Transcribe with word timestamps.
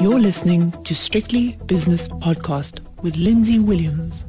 You're 0.00 0.20
listening 0.20 0.70
to 0.84 0.94
Strictly 0.94 1.58
Business 1.66 2.06
Podcast 2.06 2.80
with 3.02 3.16
Lindsay 3.16 3.58
Williams. 3.58 4.22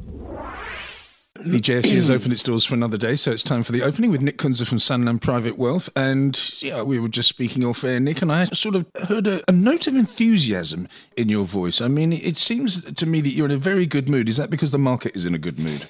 The 1.36 1.60
JSE 1.60 1.94
has 1.94 2.10
opened 2.10 2.32
its 2.32 2.42
doors 2.42 2.64
for 2.64 2.74
another 2.74 2.96
day, 2.96 3.14
so 3.14 3.30
it's 3.30 3.44
time 3.44 3.62
for 3.62 3.70
the 3.70 3.82
opening 3.82 4.10
with 4.10 4.20
Nick 4.20 4.38
Kunze 4.38 4.66
from 4.66 4.78
Sanlam 4.78 5.20
Private 5.20 5.56
Wealth. 5.56 5.88
And 5.94 6.60
yeah, 6.60 6.82
we 6.82 6.98
were 6.98 7.08
just 7.08 7.28
speaking 7.28 7.64
off 7.64 7.84
air, 7.84 8.00
Nick, 8.00 8.20
and 8.20 8.32
I 8.32 8.46
sort 8.46 8.74
of 8.74 8.86
heard 9.08 9.28
a, 9.28 9.42
a, 9.48 9.52
note 9.52 9.86
of 9.86 9.94
enthusiasm 9.94 10.88
in 11.16 11.28
your 11.28 11.44
voice. 11.44 11.80
I 11.80 11.86
mean, 11.86 12.12
it 12.12 12.36
seems 12.36 12.82
to 12.82 13.06
me 13.06 13.20
that 13.20 13.30
you're 13.30 13.46
in 13.46 13.52
a 13.52 13.56
very 13.56 13.86
good 13.86 14.08
mood. 14.08 14.28
Is 14.28 14.36
that 14.38 14.50
because 14.50 14.72
the 14.72 14.78
market 14.78 15.14
is 15.14 15.24
in 15.24 15.34
a 15.34 15.38
good 15.38 15.60
mood? 15.60 15.88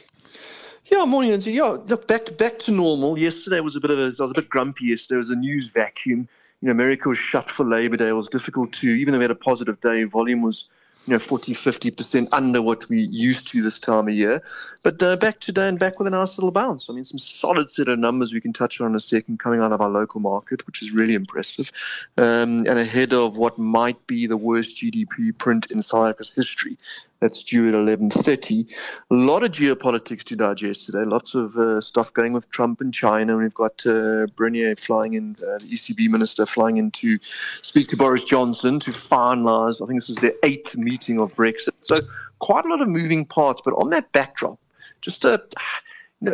Yeah, 0.86 1.06
morning, 1.06 1.30
Lindsay. 1.30 1.52
Yeah, 1.52 1.78
look 1.86 2.06
back 2.06 2.26
to, 2.26 2.32
back 2.32 2.58
to 2.60 2.72
normal. 2.72 3.18
Yesterday 3.18 3.60
was 3.60 3.76
a 3.76 3.80
bit 3.80 3.90
of 3.90 3.98
a, 3.98 4.02
I 4.02 4.22
was 4.22 4.30
a 4.30 4.34
bit 4.34 4.50
grumpy 4.50 4.86
yesterday. 4.86 5.14
There 5.14 5.18
was 5.18 5.30
a 5.30 5.36
news 5.36 5.68
vacuum. 5.68 6.28
You 6.64 6.68
know, 6.68 6.72
America 6.72 7.10
was 7.10 7.18
shut 7.18 7.50
for 7.50 7.62
Labor 7.62 7.98
Day. 7.98 8.08
It 8.08 8.12
was 8.12 8.30
difficult 8.30 8.72
to, 8.72 8.88
even 8.88 9.12
though 9.12 9.18
we 9.18 9.24
had 9.24 9.30
a 9.30 9.34
positive 9.34 9.78
day, 9.82 10.04
volume 10.04 10.40
was 10.40 10.70
you 11.06 11.12
know, 11.12 11.18
40, 11.18 11.54
50% 11.54 12.28
under 12.32 12.62
what 12.62 12.88
we 12.88 13.02
used 13.02 13.48
to 13.48 13.60
this 13.60 13.78
time 13.78 14.08
of 14.08 14.14
year. 14.14 14.42
But 14.82 15.02
uh, 15.02 15.16
back 15.16 15.40
today 15.40 15.68
and 15.68 15.78
back 15.78 15.98
with 15.98 16.06
a 16.06 16.10
nice 16.10 16.38
little 16.38 16.52
bounce. 16.52 16.88
I 16.88 16.94
mean, 16.94 17.04
some 17.04 17.18
solid 17.18 17.68
set 17.68 17.88
of 17.88 17.98
numbers 17.98 18.32
we 18.32 18.40
can 18.40 18.54
touch 18.54 18.80
on 18.80 18.86
in 18.86 18.94
a 18.94 19.00
second 19.00 19.40
coming 19.40 19.60
out 19.60 19.72
of 19.72 19.82
our 19.82 19.90
local 19.90 20.22
market, 20.22 20.66
which 20.66 20.82
is 20.82 20.92
really 20.92 21.12
impressive. 21.12 21.70
Um, 22.16 22.66
and 22.66 22.78
ahead 22.78 23.12
of 23.12 23.36
what 23.36 23.58
might 23.58 24.06
be 24.06 24.26
the 24.26 24.38
worst 24.38 24.78
GDP 24.78 25.36
print 25.36 25.66
in 25.70 25.80
Africa's 25.80 26.30
history. 26.30 26.78
That's 27.20 27.42
due 27.42 27.68
at 27.68 27.74
11.30. 27.74 28.70
A 29.10 29.14
lot 29.14 29.42
of 29.42 29.52
geopolitics 29.52 30.24
to 30.24 30.36
digest 30.36 30.86
today. 30.86 31.04
Lots 31.04 31.34
of 31.34 31.56
uh, 31.56 31.80
stuff 31.80 32.12
going 32.12 32.32
with 32.32 32.50
Trump 32.50 32.80
and 32.80 32.92
China. 32.92 33.36
We've 33.36 33.54
got 33.54 33.86
uh, 33.86 34.26
Barnier 34.36 34.78
flying 34.78 35.14
in, 35.14 35.36
uh, 35.40 35.58
the 35.58 35.68
ECB 35.72 36.10
minister 36.10 36.44
flying 36.44 36.76
in 36.76 36.90
to 36.92 37.18
speak 37.62 37.88
to 37.88 37.96
Boris 37.96 38.24
Johnson 38.24 38.78
to 38.80 38.90
finalise, 38.90 39.82
I 39.82 39.86
think 39.86 40.00
this 40.00 40.10
is 40.10 40.16
their 40.16 40.34
eighth 40.42 40.76
meeting 40.76 41.18
of 41.18 41.34
Brexit. 41.34 41.70
So 41.82 41.96
quite 42.40 42.66
a 42.66 42.68
lot 42.68 42.82
of 42.82 42.88
moving 42.88 43.24
parts. 43.24 43.62
But 43.64 43.72
on 43.74 43.90
that 43.90 44.10
backdrop, 44.12 44.58
just 45.00 45.24
a 45.24 45.42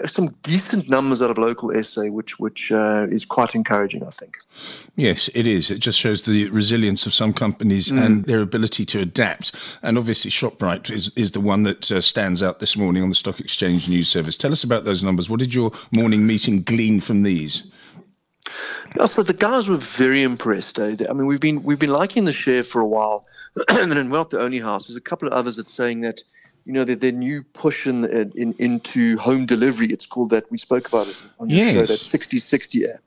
some 0.06 0.28
decent 0.42 0.88
numbers 0.88 1.22
out 1.22 1.30
of 1.30 1.38
local 1.38 1.70
SA, 1.83 2.06
which 2.06 2.38
which 2.38 2.72
uh, 2.72 3.06
is 3.10 3.24
quite 3.24 3.55
encouraging, 3.55 4.02
I 4.05 4.10
think. 4.10 4.38
Yes, 4.97 5.28
it 5.34 5.47
is. 5.47 5.70
It 5.70 5.78
just 5.78 5.98
shows 5.98 6.24
the 6.24 6.48
resilience 6.50 7.06
of 7.06 7.14
some 7.14 7.32
companies 7.32 7.91
mm. 7.91 8.05
and 8.05 8.24
their 8.24 8.41
ability 8.41 8.84
to 8.86 9.00
adapt. 9.00 9.55
And 9.82 9.97
obviously, 9.98 10.30
Shoprite 10.30 10.91
is, 10.91 11.10
is 11.16 11.32
the 11.32 11.41
one 11.41 11.62
that 11.64 11.91
uh, 11.91 12.00
stands 12.00 12.42
out 12.42 12.58
this 12.58 12.77
morning 12.77 13.02
on 13.02 13.08
the 13.08 13.14
Stock 13.14 13.41
Exchange 13.41 13.88
News 13.88 14.08
Service. 14.08 14.36
Tell 14.36 14.52
us 14.52 14.64
about 14.64 14.84
those 14.84 15.02
numbers. 15.02 15.30
What 15.30 15.41
did 15.41 15.55
your 15.55 15.72
morning 15.92 16.27
meeting 16.27 16.62
glean 16.62 17.00
from 17.00 17.22
these? 17.22 17.70
Yeah, 18.97 19.06
so 19.06 19.22
the 19.22 19.34
guys 19.34 19.69
were 19.69 19.77
very 19.77 20.22
impressed. 20.22 20.78
Eh? 20.78 20.97
I 21.08 21.12
mean, 21.12 21.27
we've 21.27 21.41
been 21.41 21.62
we've 21.62 21.78
been 21.78 21.92
liking 21.92 22.25
the 22.25 22.32
share 22.32 22.64
for 22.64 22.80
a 22.80 22.86
while, 22.86 23.25
and 23.69 23.92
then 23.92 24.08
not 24.08 24.30
the 24.30 24.41
only 24.41 24.58
house. 24.58 24.86
There's 24.86 24.97
a 24.97 25.00
couple 25.00 25.28
of 25.28 25.34
others 25.34 25.56
that's 25.56 25.72
saying 25.72 26.00
that 26.02 26.22
you 26.64 26.72
know, 26.72 26.84
their, 26.84 26.97
their 26.97 27.12
new 27.12 27.42
push 27.42 27.86
in, 27.86 28.05
in, 28.05 28.55
into 28.58 29.16
home 29.19 29.47
delivery. 29.47 29.92
It's 29.92 30.06
called 30.06 30.30
that. 30.30 30.50
We 30.50 30.58
spoke 30.58 30.89
about 30.89 31.08
it 31.08 31.16
on 31.39 31.48
your 31.48 31.66
yes. 31.66 31.75
show. 31.75 31.86
That 31.86 32.00
Sixty60 32.00 32.94
app 32.94 33.03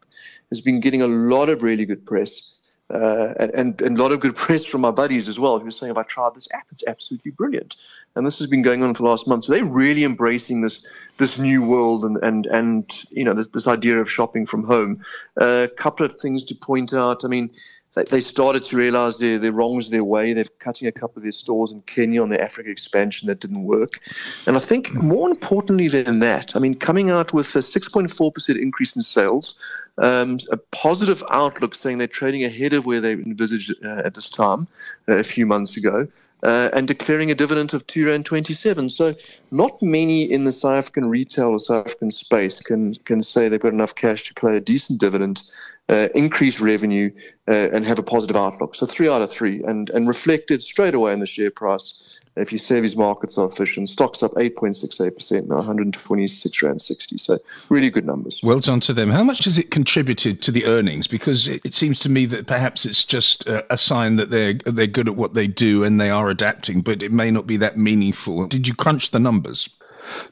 has 0.49 0.61
been 0.61 0.79
getting 0.79 1.01
a 1.01 1.07
lot 1.07 1.49
of 1.49 1.63
really 1.63 1.85
good 1.85 2.05
press. 2.05 2.49
Uh, 2.89 3.33
and, 3.55 3.81
and 3.81 3.97
a 3.97 4.01
lot 4.01 4.11
of 4.11 4.19
good 4.19 4.35
press 4.45 4.65
from 4.65 4.81
my 4.81 4.91
buddies 4.91 5.27
as 5.27 5.39
well, 5.39 5.57
who 5.57 5.67
are 5.67 5.71
saying, 5.71 5.91
"If 5.91 5.97
I 5.97 6.03
tried 6.03 6.35
this 6.35 6.47
app, 6.53 6.67
it's 6.71 6.83
absolutely 6.85 7.31
brilliant." 7.31 7.77
And 8.15 8.27
this 8.27 8.37
has 8.37 8.47
been 8.47 8.61
going 8.61 8.83
on 8.83 8.93
for 8.93 9.03
the 9.03 9.09
last 9.09 9.27
month. 9.27 9.45
So 9.45 9.53
they're 9.53 9.65
really 9.65 10.03
embracing 10.03 10.61
this 10.61 10.85
this 11.17 11.39
new 11.39 11.63
world 11.63 12.03
and 12.03 12.17
and 12.17 12.45
and 12.47 12.91
you 13.09 13.23
know 13.23 13.33
this 13.33 13.49
this 13.49 13.67
idea 13.67 13.99
of 13.99 14.11
shopping 14.11 14.45
from 14.45 14.63
home. 14.63 15.03
A 15.37 15.43
uh, 15.43 15.67
couple 15.77 16.05
of 16.05 16.15
things 16.19 16.43
to 16.45 16.55
point 16.55 16.93
out. 16.93 17.23
I 17.23 17.29
mean, 17.29 17.49
they 17.95 18.21
started 18.21 18.63
to 18.65 18.77
realize 18.77 19.19
their, 19.19 19.37
their 19.37 19.51
wrongs 19.51 19.89
their 19.89 20.03
way. 20.03 20.33
They're 20.33 20.45
cutting 20.59 20.87
a 20.87 20.91
couple 20.91 21.17
of 21.17 21.23
their 21.23 21.31
stores 21.31 21.71
in 21.71 21.81
Kenya 21.83 22.21
on 22.21 22.29
their 22.29 22.41
Africa 22.41 22.69
expansion 22.69 23.27
that 23.27 23.39
didn't 23.39 23.63
work. 23.63 23.99
And 24.47 24.55
I 24.55 24.59
think 24.59 24.93
more 24.93 25.29
importantly 25.29 25.87
than 25.87 26.19
that, 26.19 26.55
I 26.55 26.59
mean, 26.59 26.75
coming 26.75 27.09
out 27.09 27.33
with 27.33 27.55
a 27.55 27.59
6.4% 27.59 28.61
increase 28.61 28.95
in 28.95 29.03
sales, 29.03 29.55
um, 29.99 30.39
a 30.51 30.57
positive 30.57 31.23
outlook 31.29 31.75
saying 31.75 31.99
they're 31.99 32.07
trading 32.07 32.43
ahead 32.43 32.73
of 32.73 32.85
where 32.85 32.99
they 32.99 33.13
envisaged 33.13 33.73
uh, 33.85 34.01
at 34.03 34.15
this 34.15 34.29
time 34.29 34.67
uh, 35.07 35.17
a 35.17 35.23
few 35.23 35.45
months 35.45 35.77
ago. 35.77 36.07
Uh, 36.41 36.69
and 36.73 36.89
declaring 36.89 37.31
a 37.31 37.35
dividend 37.35 37.73
of 37.73 37.87
two 37.87 38.05
rand 38.05 38.25
twenty 38.25 38.53
seven. 38.53 38.89
So, 38.89 39.15
not 39.51 39.81
many 39.81 40.23
in 40.29 40.43
the 40.43 40.51
South 40.51 40.73
African 40.73 41.07
retail 41.07 41.51
or 41.51 41.59
South 41.59 41.85
African 41.85 42.11
space 42.11 42.59
can 42.59 42.95
can 43.05 43.21
say 43.21 43.47
they've 43.47 43.61
got 43.61 43.71
enough 43.71 43.95
cash 43.95 44.27
to 44.27 44.33
pay 44.33 44.57
a 44.57 44.59
decent 44.59 44.99
dividend 44.99 45.41
uh, 45.89 46.07
increase 46.15 46.59
revenue, 46.59 47.11
uh, 47.47 47.69
and 47.73 47.85
have 47.85 47.99
a 47.99 48.03
positive 48.03 48.35
outlook. 48.35 48.75
So 48.75 48.85
three 48.85 49.09
out 49.09 49.21
of 49.21 49.31
three, 49.31 49.63
and 49.63 49.89
and 49.89 50.07
reflected 50.07 50.61
straight 50.61 50.93
away 50.93 51.13
in 51.13 51.19
the 51.19 51.27
share 51.27 51.51
price. 51.51 51.95
If 52.35 52.51
you 52.51 52.57
say 52.57 52.81
these 52.81 52.95
markets 52.95 53.37
are 53.37 53.45
efficient, 53.45 53.89
stocks 53.89 54.23
up 54.23 54.31
8.68% 54.33 55.47
now, 55.47 55.57
126 55.57 56.63
rand 56.63 56.81
60. 56.81 57.17
So 57.19 57.37
really 57.69 57.91
good 57.91 58.07
numbers. 58.07 58.39
Well 58.41 58.59
done 58.59 58.79
to 58.81 58.93
them. 58.93 59.11
How 59.11 59.23
much 59.23 59.43
has 59.43 59.59
it 59.59 59.69
contributed 59.69 60.41
to 60.41 60.51
the 60.51 60.65
earnings? 60.65 61.05
Because 61.05 61.47
it, 61.47 61.61
it 61.63 61.75
seems 61.75 61.99
to 61.99 62.09
me 62.09 62.25
that 62.27 62.47
perhaps 62.47 62.85
it's 62.85 63.03
just 63.03 63.45
a, 63.45 63.71
a 63.71 63.77
sign 63.77 64.15
that 64.15 64.31
they're 64.31 64.55
they're 64.65 64.87
good 64.87 65.07
at 65.07 65.15
what 65.15 65.35
they 65.35 65.45
do 65.45 65.83
and 65.83 66.01
they 66.01 66.09
are 66.09 66.29
adapting, 66.29 66.81
but 66.81 67.03
it 67.03 67.11
may 67.11 67.29
not 67.29 67.45
be 67.45 67.57
that 67.57 67.77
meaningful. 67.77 68.47
Did 68.47 68.67
you 68.67 68.73
crunch 68.73 69.11
the 69.11 69.19
numbers? 69.19 69.69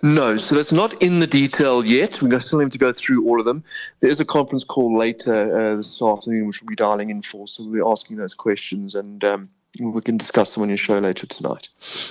No, 0.02 0.38
so 0.38 0.56
that's 0.56 0.72
not 0.72 1.00
in 1.02 1.20
the 1.20 1.28
detail 1.28 1.86
yet. 1.86 2.22
We 2.22 2.38
still 2.40 2.60
need 2.60 2.72
to 2.72 2.78
go 2.78 2.92
through 2.92 3.28
all 3.28 3.40
of 3.40 3.46
them. 3.46 3.64
There 4.00 4.10
is 4.10 4.20
a 4.20 4.26
conference 4.26 4.64
call 4.64 4.98
later 4.98 5.56
uh, 5.56 5.76
this 5.76 6.02
afternoon, 6.02 6.48
which 6.48 6.62
we'll 6.62 6.70
be 6.70 6.76
dialing 6.76 7.10
in 7.10 7.22
for. 7.22 7.48
So 7.48 7.64
we'll 7.64 7.74
be 7.74 7.90
asking 7.90 8.18
those 8.18 8.34
questions 8.34 8.96
and. 8.96 9.24
Um, 9.24 9.50
we 9.80 10.02
can 10.02 10.18
discuss 10.18 10.54
them 10.54 10.64
on 10.64 10.70
your 10.70 10.78
show 10.78 11.00
later 11.00 11.26
tonight. 11.26 11.70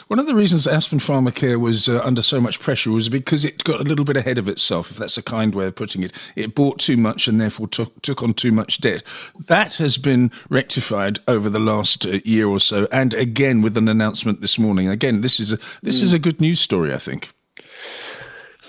One 0.08 0.18
of 0.18 0.26
the 0.26 0.34
reasons 0.34 0.66
Aspen 0.66 0.98
Pharmacare 0.98 1.60
was 1.60 1.88
uh, 1.88 2.00
under 2.02 2.22
so 2.22 2.40
much 2.40 2.58
pressure 2.58 2.90
was 2.90 3.08
because 3.08 3.44
it 3.44 3.64
got 3.64 3.80
a 3.80 3.84
little 3.84 4.04
bit 4.04 4.16
ahead 4.16 4.38
of 4.38 4.48
itself, 4.48 4.90
if 4.90 4.96
that's 4.96 5.18
a 5.18 5.22
kind 5.22 5.54
way 5.54 5.66
of 5.66 5.76
putting 5.76 6.02
it. 6.02 6.12
It 6.36 6.54
bought 6.54 6.78
too 6.78 6.96
much 6.96 7.28
and 7.28 7.40
therefore 7.40 7.68
took, 7.68 8.00
took 8.00 8.22
on 8.22 8.32
too 8.32 8.50
much 8.50 8.80
debt. 8.80 9.02
That 9.46 9.76
has 9.76 9.98
been 9.98 10.30
rectified 10.48 11.18
over 11.28 11.50
the 11.50 11.60
last 11.60 12.06
uh, 12.06 12.20
year 12.24 12.48
or 12.48 12.60
so, 12.60 12.88
and 12.90 13.12
again 13.12 13.60
with 13.60 13.76
an 13.76 13.88
announcement 13.88 14.40
this 14.40 14.58
morning. 14.58 14.88
Again, 14.88 15.20
this 15.20 15.38
is 15.38 15.52
a 15.52 15.58
this 15.82 16.00
mm. 16.00 16.04
is 16.04 16.12
a 16.14 16.18
good 16.18 16.40
news 16.40 16.60
story, 16.60 16.94
I 16.94 16.98
think. 16.98 17.30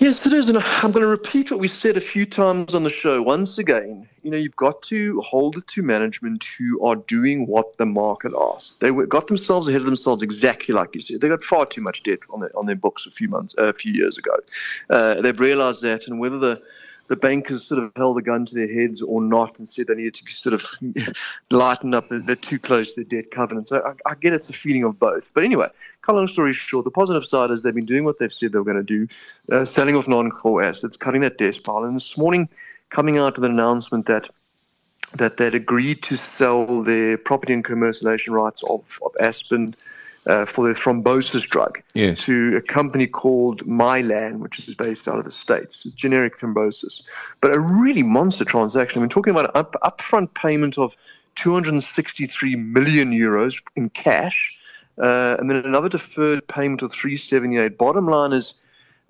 Yes, 0.02 0.26
it 0.26 0.32
is. 0.32 0.48
And 0.48 0.58
I'm 0.58 0.90
going 0.90 1.04
to 1.04 1.06
repeat 1.06 1.52
what 1.52 1.60
we 1.60 1.68
said 1.68 1.96
a 1.96 2.00
few 2.00 2.26
times 2.26 2.74
on 2.74 2.82
the 2.82 2.90
show. 2.90 3.22
Once 3.22 3.56
again, 3.56 4.08
you 4.24 4.32
know, 4.32 4.36
you've 4.36 4.56
got 4.56 4.82
to 4.82 5.20
hold 5.20 5.56
it 5.56 5.68
to 5.68 5.82
management 5.84 6.44
who 6.58 6.84
are 6.84 6.96
doing 6.96 7.46
what 7.46 7.76
the 7.76 7.86
market 7.86 8.32
asks. 8.36 8.74
They 8.80 8.90
got 8.90 9.28
themselves 9.28 9.68
ahead 9.68 9.80
of 9.80 9.86
themselves 9.86 10.20
exactly 10.24 10.74
like 10.74 10.92
you 10.96 11.00
said. 11.00 11.20
They 11.20 11.28
got 11.28 11.44
far 11.44 11.66
too 11.66 11.82
much 11.82 12.02
debt 12.02 12.18
on 12.30 12.40
their, 12.40 12.50
on 12.58 12.66
their 12.66 12.74
books 12.74 13.06
a 13.06 13.12
few 13.12 13.28
months, 13.28 13.54
uh, 13.56 13.66
a 13.66 13.72
few 13.72 13.92
years 13.92 14.18
ago. 14.18 14.36
Uh, 14.90 15.20
they've 15.20 15.38
realized 15.38 15.82
that, 15.82 16.08
and 16.08 16.18
whether 16.18 16.40
the 16.40 16.60
the 17.08 17.16
bankers 17.16 17.64
sort 17.64 17.82
of 17.82 17.92
held 17.96 18.18
a 18.18 18.22
gun 18.22 18.46
to 18.46 18.54
their 18.54 18.72
heads 18.72 19.02
or 19.02 19.20
not 19.20 19.58
and 19.58 19.66
said 19.66 19.86
they 19.86 19.94
needed 19.94 20.14
to 20.14 20.24
sort 20.32 20.54
of 20.54 20.62
lightened 21.50 21.94
up. 21.94 22.06
They're 22.10 22.36
too 22.36 22.58
close 22.58 22.94
to 22.94 23.04
their 23.04 23.22
debt 23.22 23.30
covenant. 23.30 23.68
So 23.68 23.82
I, 23.84 24.10
I, 24.10 24.14
get 24.14 24.32
it's 24.32 24.48
a 24.50 24.52
feeling 24.52 24.84
of 24.84 24.98
both. 24.98 25.30
But 25.34 25.44
anyway, 25.44 25.68
cut 26.02 26.14
long 26.14 26.28
story 26.28 26.52
short, 26.52 26.84
the 26.84 26.90
positive 26.90 27.24
side 27.24 27.50
is 27.50 27.62
they've 27.62 27.74
been 27.74 27.84
doing 27.84 28.04
what 28.04 28.18
they've 28.18 28.32
said 28.32 28.52
they 28.52 28.58
were 28.58 28.64
going 28.64 28.76
to 28.76 28.82
do, 28.82 29.08
uh, 29.50 29.64
selling 29.64 29.96
off 29.96 30.08
non-core 30.08 30.62
assets, 30.62 30.96
cutting 30.96 31.20
that 31.22 31.38
debt 31.38 31.58
pile. 31.64 31.84
And 31.84 31.96
this 31.96 32.16
morning, 32.16 32.48
coming 32.90 33.18
out 33.18 33.36
with 33.36 33.44
an 33.44 33.52
announcement 33.52 34.06
that 34.06 34.28
that 35.14 35.36
they'd 35.36 35.54
agreed 35.54 36.02
to 36.02 36.16
sell 36.16 36.82
their 36.82 37.18
property 37.18 37.52
and 37.52 37.62
commercialization 37.62 38.30
rights 38.30 38.62
of, 38.64 38.98
of 39.02 39.12
Aspen– 39.20 39.76
uh, 40.26 40.44
for 40.44 40.64
their 40.64 40.74
thrombosis 40.74 41.48
drug 41.48 41.82
yes. 41.94 42.24
to 42.24 42.56
a 42.56 42.62
company 42.62 43.06
called 43.06 43.66
Mylan, 43.66 44.38
which 44.38 44.66
is 44.68 44.74
based 44.74 45.08
out 45.08 45.18
of 45.18 45.24
the 45.24 45.30
States. 45.30 45.84
It's 45.84 45.94
generic 45.94 46.38
thrombosis. 46.38 47.02
But 47.40 47.52
a 47.52 47.58
really 47.58 48.02
monster 48.02 48.44
transaction. 48.44 49.00
I 49.00 49.02
mean, 49.02 49.08
talking 49.08 49.32
about 49.32 49.46
an 49.46 49.52
up, 49.54 49.76
upfront 49.82 50.34
payment 50.34 50.78
of 50.78 50.96
263 51.36 52.56
million 52.56 53.10
euros 53.10 53.54
in 53.74 53.90
cash, 53.90 54.56
uh, 54.98 55.36
and 55.38 55.50
then 55.50 55.56
another 55.64 55.88
deferred 55.88 56.46
payment 56.46 56.82
of 56.82 56.92
378. 56.92 57.78
Bottom 57.78 58.06
line 58.06 58.32
is 58.32 58.54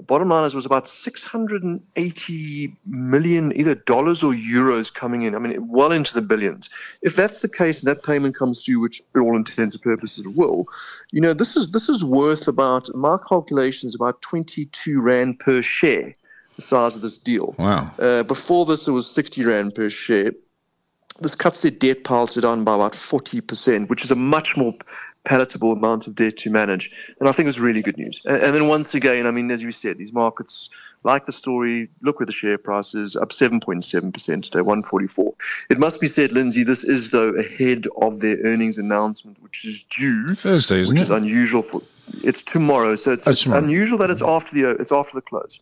the 0.03 0.07
bottom 0.07 0.31
line 0.31 0.45
is 0.45 0.55
was 0.55 0.67
about 0.67 0.89
680 0.89 2.77
million 2.87 3.57
either 3.57 3.77
dollars 3.77 4.23
or 4.25 4.33
euros 4.33 4.93
coming 4.93 5.23
in. 5.23 5.37
I 5.37 5.39
mean, 5.39 5.69
well 5.69 5.93
into 5.93 6.13
the 6.13 6.23
billions. 6.23 6.71
If 7.03 7.15
that's 7.15 7.41
the 7.41 7.49
case, 7.49 7.81
and 7.81 7.89
that 7.89 8.03
payment 8.03 8.35
comes 8.35 8.65
through, 8.65 8.81
which 8.81 9.01
for 9.13 9.23
all 9.23 9.37
intents 9.37 9.77
and 9.77 9.83
purposes 9.83 10.27
will, 10.27 10.67
you 11.13 11.21
know, 11.21 11.33
this 11.33 11.57
is 11.57 11.71
this 11.71 11.89
is 11.89 12.05
worth 12.05 12.49
about 12.49 12.93
my 12.97 13.17
calculations 13.29 13.95
about 13.95 14.21
22 14.23 15.01
rand 15.01 15.39
per 15.39 15.63
share. 15.63 16.17
The 16.57 16.63
size 16.63 16.97
of 16.97 17.03
this 17.03 17.17
deal. 17.17 17.55
Wow. 17.59 17.91
Uh, 17.99 18.25
before 18.25 18.67
this, 18.67 18.87
it 18.87 18.91
was 18.91 19.11
60 19.11 19.43
rand 19.47 19.75
per 19.75 19.89
share 19.89 20.33
this 21.21 21.35
cuts 21.35 21.63
their 21.63 21.71
debt 21.71 22.05
piles 22.05 22.35
down 22.35 22.65
by 22.65 22.75
about 22.75 22.93
40%, 22.95 23.89
which 23.89 24.05
is 24.05 24.11
a 24.11 24.17
much 24.17 24.57
more 24.57 24.75
palatable 25.25 25.73
amount 25.73 26.07
of 26.07 26.15
debt 26.15 26.37
to 26.39 26.51
manage. 26.51 26.91
And 27.21 27.29
I 27.29 27.33
think 27.33 27.49
it's 27.49 27.61
really 27.61 27.83
good 27.83 27.99
news. 27.99 28.21
And, 28.25 28.43
and, 28.43 28.55
then 28.55 28.69
once 28.69 28.95
again, 28.95 29.27
I 29.27 29.31
mean, 29.31 29.51
as 29.51 29.63
you 29.63 29.73
said, 29.73 29.99
these 29.99 30.13
markets 30.13 30.69
like 31.05 31.27
the 31.27 31.33
story. 31.33 31.89
Look 32.03 32.21
where 32.21 32.27
the 32.27 32.33
share 32.33 32.59
price 32.59 32.95
is, 32.95 33.17
up 33.17 33.31
7.7% 33.31 34.13
today, 34.43 34.61
144. 34.61 35.35
It 35.71 35.79
must 35.79 36.01
be 36.01 36.09
said, 36.09 36.33
Lindsay, 36.33 36.65
this 36.65 36.85
is, 36.85 37.11
though, 37.11 37.31
ahead 37.31 37.87
of 38.01 38.21
their 38.21 38.37
earnings 38.45 38.79
announcement, 38.79 39.43
which 39.43 39.65
is 39.65 39.85
due. 39.85 40.35
Thursday, 40.35 40.81
isn't 40.81 40.95
which 40.95 41.01
it? 41.01 41.03
is 41.03 41.11
unusual 41.11 41.63
for. 41.63 41.83
It's 42.23 42.43
tomorrow, 42.43 42.95
so 42.97 43.13
it's, 43.13 43.27
Oh, 43.27 43.31
it's 43.31 43.43
tomorrow. 43.43 43.63
unusual 43.63 43.99
that 43.99 44.11
it's 44.11 44.23
mm-hmm. 44.23 44.31
after 44.31 44.55
the 44.55 44.71
it's 44.81 44.93
after 44.93 45.15
the 45.15 45.23
close. 45.23 45.61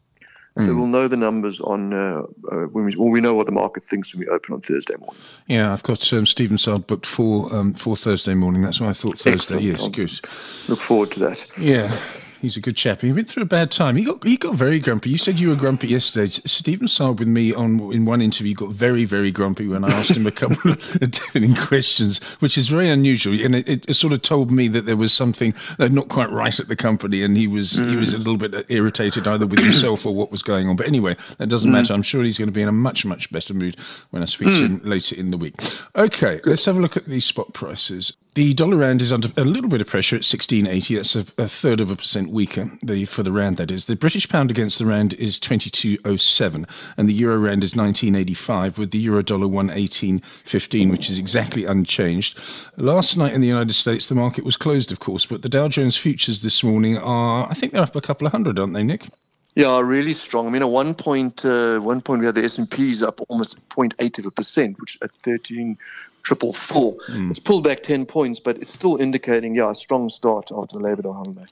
So 0.58 0.64
Hmm. 0.64 0.78
we'll 0.78 0.86
know 0.88 1.06
the 1.06 1.16
numbers 1.16 1.60
on 1.60 1.92
uh, 1.92 2.22
uh, 2.50 2.56
when 2.72 2.84
we 2.84 2.96
well, 2.96 3.08
we 3.08 3.20
know 3.20 3.34
what 3.34 3.46
the 3.46 3.52
market 3.52 3.84
thinks 3.84 4.12
when 4.12 4.20
we 4.20 4.28
open 4.28 4.52
on 4.54 4.60
Thursday 4.60 4.96
morning. 4.98 5.16
Yeah, 5.46 5.72
I've 5.72 5.84
got 5.84 6.12
um, 6.12 6.26
Stephen 6.26 6.58
Saad 6.58 6.86
booked 6.88 7.06
for 7.06 7.54
um, 7.54 7.72
for 7.74 7.96
Thursday 7.96 8.34
morning. 8.34 8.62
That's 8.62 8.80
why 8.80 8.88
I 8.88 8.92
thought 8.92 9.18
Thursday. 9.18 9.32
Excellent. 9.56 9.62
Yes, 9.62 9.80
I'll- 9.80 9.88
good. 9.90 10.20
Look 10.68 10.80
forward 10.80 11.12
to 11.12 11.20
that. 11.20 11.46
Yeah, 11.56 11.96
he's 12.40 12.56
a 12.56 12.60
good 12.60 12.76
chap. 12.76 13.00
He 13.00 13.12
went 13.12 13.28
through 13.28 13.42
a 13.42 13.46
bad 13.46 13.70
time. 13.70 13.96
He 13.96 14.04
got 14.04 14.24
he 14.24 14.36
got 14.36 14.54
very 14.54 14.78
grumpy. 14.78 15.10
You 15.10 15.18
said 15.18 15.38
you 15.38 15.48
were 15.48 15.56
grumpy 15.56 15.88
yesterday. 15.88 16.30
Stephen 16.44 16.88
Saad 16.88 17.18
with 17.18 17.28
me 17.28 17.52
on 17.52 17.92
in 17.92 18.04
one 18.04 18.20
interview 18.20 18.54
got 18.54 18.70
very 18.70 19.04
very 19.04 19.30
grumpy 19.30 19.66
when 19.66 19.84
I 19.84 19.90
asked 19.90 20.16
him 20.16 20.26
a 20.26 20.30
couple 20.30 20.72
of 20.72 21.00
deafening 21.00 21.54
questions, 21.54 22.22
which 22.40 22.56
is 22.56 22.68
very 22.68 22.88
unusual. 22.88 23.38
And 23.40 23.54
it, 23.54 23.88
it 23.88 23.94
sort 23.94 24.12
of 24.12 24.22
told 24.22 24.50
me 24.50 24.68
that 24.68 24.86
there 24.86 24.96
was 24.96 25.12
something 25.12 25.54
uh, 25.78 25.88
not 25.88 26.08
quite 26.08 26.30
right 26.30 26.58
at 26.58 26.68
the 26.68 26.76
company, 26.76 27.22
and 27.22 27.36
he 27.36 27.46
was 27.46 27.72
he 27.72 27.96
was 27.96 28.14
a 28.14 28.16
mm. 28.16 28.24
little 28.24 28.36
bit 28.36 28.54
uh, 28.54 28.62
irritated 28.68 29.26
either 29.26 29.46
with 29.46 29.60
himself 29.60 30.06
or 30.06 30.14
what 30.14 30.30
was 30.30 30.42
going 30.42 30.68
on. 30.68 30.76
But 30.76 30.86
anyway, 30.86 31.16
that 31.38 31.48
doesn't 31.48 31.70
matter. 31.70 31.92
Mm. 31.92 31.96
I'm 31.96 32.02
sure 32.02 32.24
he's 32.24 32.38
going 32.38 32.48
to 32.48 32.52
be 32.52 32.62
in 32.62 32.68
a 32.68 32.72
much 32.72 33.04
much 33.04 33.30
better 33.30 33.54
mood 33.54 33.76
when 34.10 34.22
I 34.22 34.26
speak 34.26 34.48
to 34.48 34.64
him 34.64 34.80
mm. 34.80 34.86
later 34.86 35.14
in 35.16 35.30
the 35.30 35.36
week. 35.36 35.54
Okay, 35.96 36.40
let's 36.44 36.64
have 36.64 36.76
a 36.76 36.80
look 36.80 36.96
at 36.96 37.06
these 37.06 37.24
spot 37.24 37.52
prices. 37.52 38.14
The 38.34 38.54
dollar 38.54 38.76
rand 38.76 39.02
is 39.02 39.12
under 39.12 39.28
a 39.36 39.42
little 39.42 39.68
bit 39.68 39.80
of 39.80 39.88
pressure 39.88 40.14
at 40.14 40.20
1680. 40.20 40.94
That's 40.94 41.16
a, 41.16 41.26
a 41.36 41.48
third 41.48 41.80
of 41.80 41.90
a 41.90 41.96
percent 41.96 42.30
weaker 42.30 42.70
the, 42.80 43.04
for 43.04 43.24
the 43.24 43.32
rand, 43.32 43.56
that 43.56 43.72
is. 43.72 43.86
The 43.86 43.96
British 43.96 44.28
pound 44.28 44.52
against 44.52 44.78
the 44.78 44.86
rand 44.86 45.14
is 45.14 45.36
2207, 45.40 46.66
and 46.96 47.08
the 47.08 47.12
euro 47.12 47.38
rand 47.38 47.64
is 47.64 47.74
1985, 47.74 48.78
with 48.78 48.92
the 48.92 48.98
euro 48.98 49.22
dollar 49.22 49.48
118.15, 49.48 50.90
which 50.92 51.10
is 51.10 51.18
exactly 51.18 51.64
unchanged. 51.64 52.38
Last 52.76 53.16
night 53.16 53.32
in 53.32 53.40
the 53.40 53.48
United 53.48 53.74
States, 53.74 54.06
the 54.06 54.14
market 54.14 54.44
was 54.44 54.56
closed, 54.56 54.92
of 54.92 55.00
course, 55.00 55.26
but 55.26 55.42
the 55.42 55.48
Dow 55.48 55.66
Jones 55.66 55.96
futures 55.96 56.42
this 56.42 56.62
morning 56.62 56.98
are, 56.98 57.50
I 57.50 57.54
think 57.54 57.72
they're 57.72 57.82
up 57.82 57.96
a 57.96 58.00
couple 58.00 58.28
of 58.28 58.32
hundred, 58.32 58.60
aren't 58.60 58.74
they, 58.74 58.84
Nick? 58.84 59.08
Yeah, 59.56 59.80
really 59.80 60.14
strong. 60.14 60.46
I 60.46 60.50
mean, 60.50 60.62
at 60.62 60.70
one 60.70 60.94
point, 60.94 61.44
uh, 61.44 61.80
one 61.80 62.00
point 62.00 62.20
we 62.20 62.26
had 62.26 62.36
the 62.36 62.44
S 62.44 62.58
and 62.58 62.70
P's 62.70 63.02
up 63.02 63.20
almost 63.28 63.58
0.8 63.70 64.20
of 64.20 64.26
a 64.26 64.30
percent, 64.30 64.80
which 64.80 64.96
at 65.02 65.10
13 65.10 65.76
triple 66.22 66.52
four. 66.52 66.96
It's 67.08 67.40
pulled 67.40 67.64
back 67.64 67.82
10 67.82 68.06
points, 68.06 68.40
but 68.40 68.56
it's 68.58 68.72
still 68.72 68.96
indicating, 68.96 69.54
yeah, 69.54 69.70
a 69.70 69.74
strong 69.74 70.08
start 70.08 70.50
after 70.54 70.78
the 70.78 70.84
Labor 70.84 71.02
Day 71.02 71.08
holiday. 71.08 71.46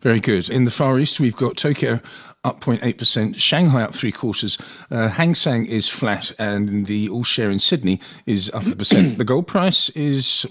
Very 0.00 0.20
good. 0.20 0.48
In 0.48 0.64
the 0.64 0.70
Far 0.70 0.98
East, 0.98 1.20
we've 1.20 1.36
got 1.36 1.56
Tokyo 1.56 2.00
up 2.44 2.60
0.8%, 2.60 3.40
Shanghai 3.40 3.82
up 3.82 3.94
three 3.94 4.12
quarters, 4.12 4.58
uh, 4.90 5.08
Hang 5.08 5.34
Seng 5.34 5.64
is 5.64 5.88
flat, 5.88 6.30
and 6.38 6.86
the 6.86 7.08
all 7.08 7.24
share 7.24 7.50
in 7.50 7.58
Sydney 7.58 8.00
is 8.26 8.50
up 8.52 8.66
a 8.66 8.76
percent. 8.76 9.18
the 9.18 9.24
gold 9.24 9.46
price 9.46 9.88
is 9.90 10.44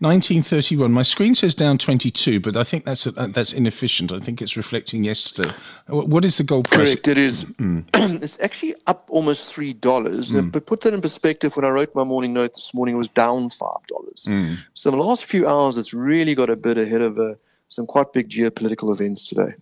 1931. 0.00 0.92
My 0.92 1.02
screen 1.02 1.34
says 1.34 1.54
down 1.54 1.78
22, 1.78 2.38
but 2.40 2.56
I 2.56 2.64
think 2.64 2.84
that's 2.84 3.06
uh, 3.06 3.28
that's 3.30 3.52
inefficient. 3.52 4.12
I 4.12 4.20
think 4.20 4.42
it's 4.42 4.56
reflecting 4.56 5.04
yesterday. 5.04 5.50
What 5.86 6.08
what 6.08 6.24
is 6.24 6.36
the 6.36 6.44
gold 6.44 6.70
price? 6.70 6.90
Correct, 6.90 7.08
it 7.08 7.18
is. 7.18 7.46
it's 7.58 8.38
actually 8.40 8.74
up 8.86 9.06
almost 9.08 9.52
three 9.52 9.72
dollars. 9.72 10.32
But 10.32 10.66
put 10.66 10.82
that 10.82 10.92
in 10.92 11.00
perspective, 11.00 11.56
when 11.56 11.64
I 11.64 11.70
wrote 11.70 11.94
my 11.94 12.04
morning 12.04 12.34
note 12.34 12.54
this 12.54 12.74
morning, 12.74 12.98
was 13.02 13.10
down 13.10 13.50
five 13.50 13.86
dollars. 13.88 14.28
So 14.74 14.90
in 14.90 14.98
the 14.98 15.04
last 15.04 15.24
few 15.24 15.46
hours, 15.48 15.76
it's 15.76 15.92
really 15.92 16.34
got 16.34 16.50
a 16.50 16.56
bit 16.56 16.78
ahead 16.78 17.02
of 17.02 17.18
uh, 17.18 17.34
some 17.68 17.86
quite 17.86 18.12
big 18.12 18.28
geopolitical 18.28 18.92
events 18.92 19.24
today. 19.24 19.54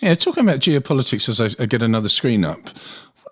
Yeah, 0.00 0.14
talking 0.14 0.44
about 0.44 0.60
geopolitics 0.60 1.28
as 1.28 1.40
I, 1.40 1.62
I 1.62 1.66
get 1.66 1.82
another 1.82 2.08
screen 2.08 2.44
up. 2.44 2.60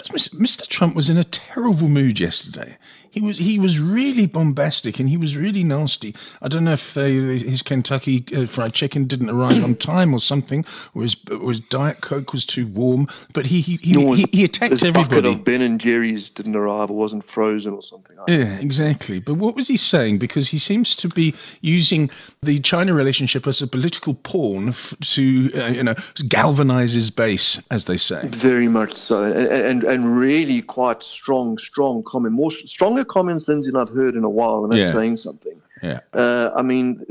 Mr. 0.02 0.66
Trump 0.66 0.94
was 0.94 1.08
in 1.08 1.16
a 1.16 1.24
terrible 1.24 1.88
mood 1.88 2.18
yesterday. 2.18 2.76
He 3.10 3.20
was 3.20 3.38
he 3.38 3.60
was 3.60 3.78
really 3.78 4.26
bombastic 4.26 4.98
and 4.98 5.08
he 5.08 5.16
was 5.16 5.36
really 5.36 5.62
nasty. 5.62 6.16
I 6.42 6.48
don't 6.48 6.64
know 6.64 6.72
if 6.72 6.94
they, 6.94 7.12
his 7.12 7.62
Kentucky 7.62 8.24
uh, 8.34 8.46
fried 8.46 8.74
chicken 8.74 9.04
didn't 9.04 9.30
arrive 9.30 9.62
on 9.62 9.74
time 9.76 10.12
or 10.12 10.18
something, 10.18 10.64
or 10.96 11.02
his, 11.02 11.16
or 11.30 11.50
his 11.50 11.60
Diet 11.60 12.00
Coke 12.00 12.32
was 12.32 12.44
too 12.44 12.66
warm. 12.66 13.06
But 13.32 13.46
he 13.46 13.60
he, 13.60 13.76
he, 13.76 13.92
Nor 13.92 14.16
he, 14.16 14.26
he 14.32 14.42
attacked 14.42 14.72
bucket 14.80 14.96
everybody. 14.96 15.28
of 15.28 15.44
Ben 15.44 15.62
and 15.62 15.80
Jerry's 15.80 16.28
didn't 16.28 16.56
arrive 16.56 16.90
or 16.90 16.96
wasn't 16.96 17.22
frozen 17.22 17.72
or 17.72 17.82
something. 17.82 18.16
Yeah, 18.26 18.56
exactly. 18.58 19.20
But 19.20 19.34
what 19.34 19.54
was 19.54 19.68
he 19.68 19.76
saying? 19.76 20.18
Because 20.18 20.48
he 20.48 20.58
seems 20.58 20.96
to 20.96 21.08
be 21.08 21.36
using 21.60 22.10
the 22.42 22.58
China 22.58 22.94
relationship 22.94 23.46
as 23.46 23.62
a 23.62 23.68
political 23.68 24.14
pawn 24.14 24.70
f- 24.70 24.92
to, 25.02 25.52
uh, 25.54 25.66
you 25.66 25.84
know, 25.84 25.94
galvanize 26.28 26.94
his 26.94 27.12
base, 27.12 27.60
as 27.70 27.84
they 27.84 27.96
say. 27.96 28.26
Very 28.26 28.66
much 28.66 28.92
so, 28.92 29.22
and 29.22 29.36
and, 29.36 29.83
and 29.84 30.18
really 30.18 30.62
quite 30.62 31.02
strong, 31.02 31.58
strong 31.58 32.02
comment, 32.04 32.34
more 32.34 32.50
stronger 32.50 33.04
comments, 33.04 33.44
than 33.46 33.76
I've 33.76 33.88
heard 33.88 34.14
in 34.16 34.24
a 34.24 34.30
while, 34.30 34.64
and 34.64 34.72
that's 34.72 34.86
Yeah. 34.86 34.92
saying 34.92 35.16
something. 35.16 35.60
Yeah. 35.82 36.00
Uh, 36.12 36.50
I 36.56 36.62
mean, 36.62 37.04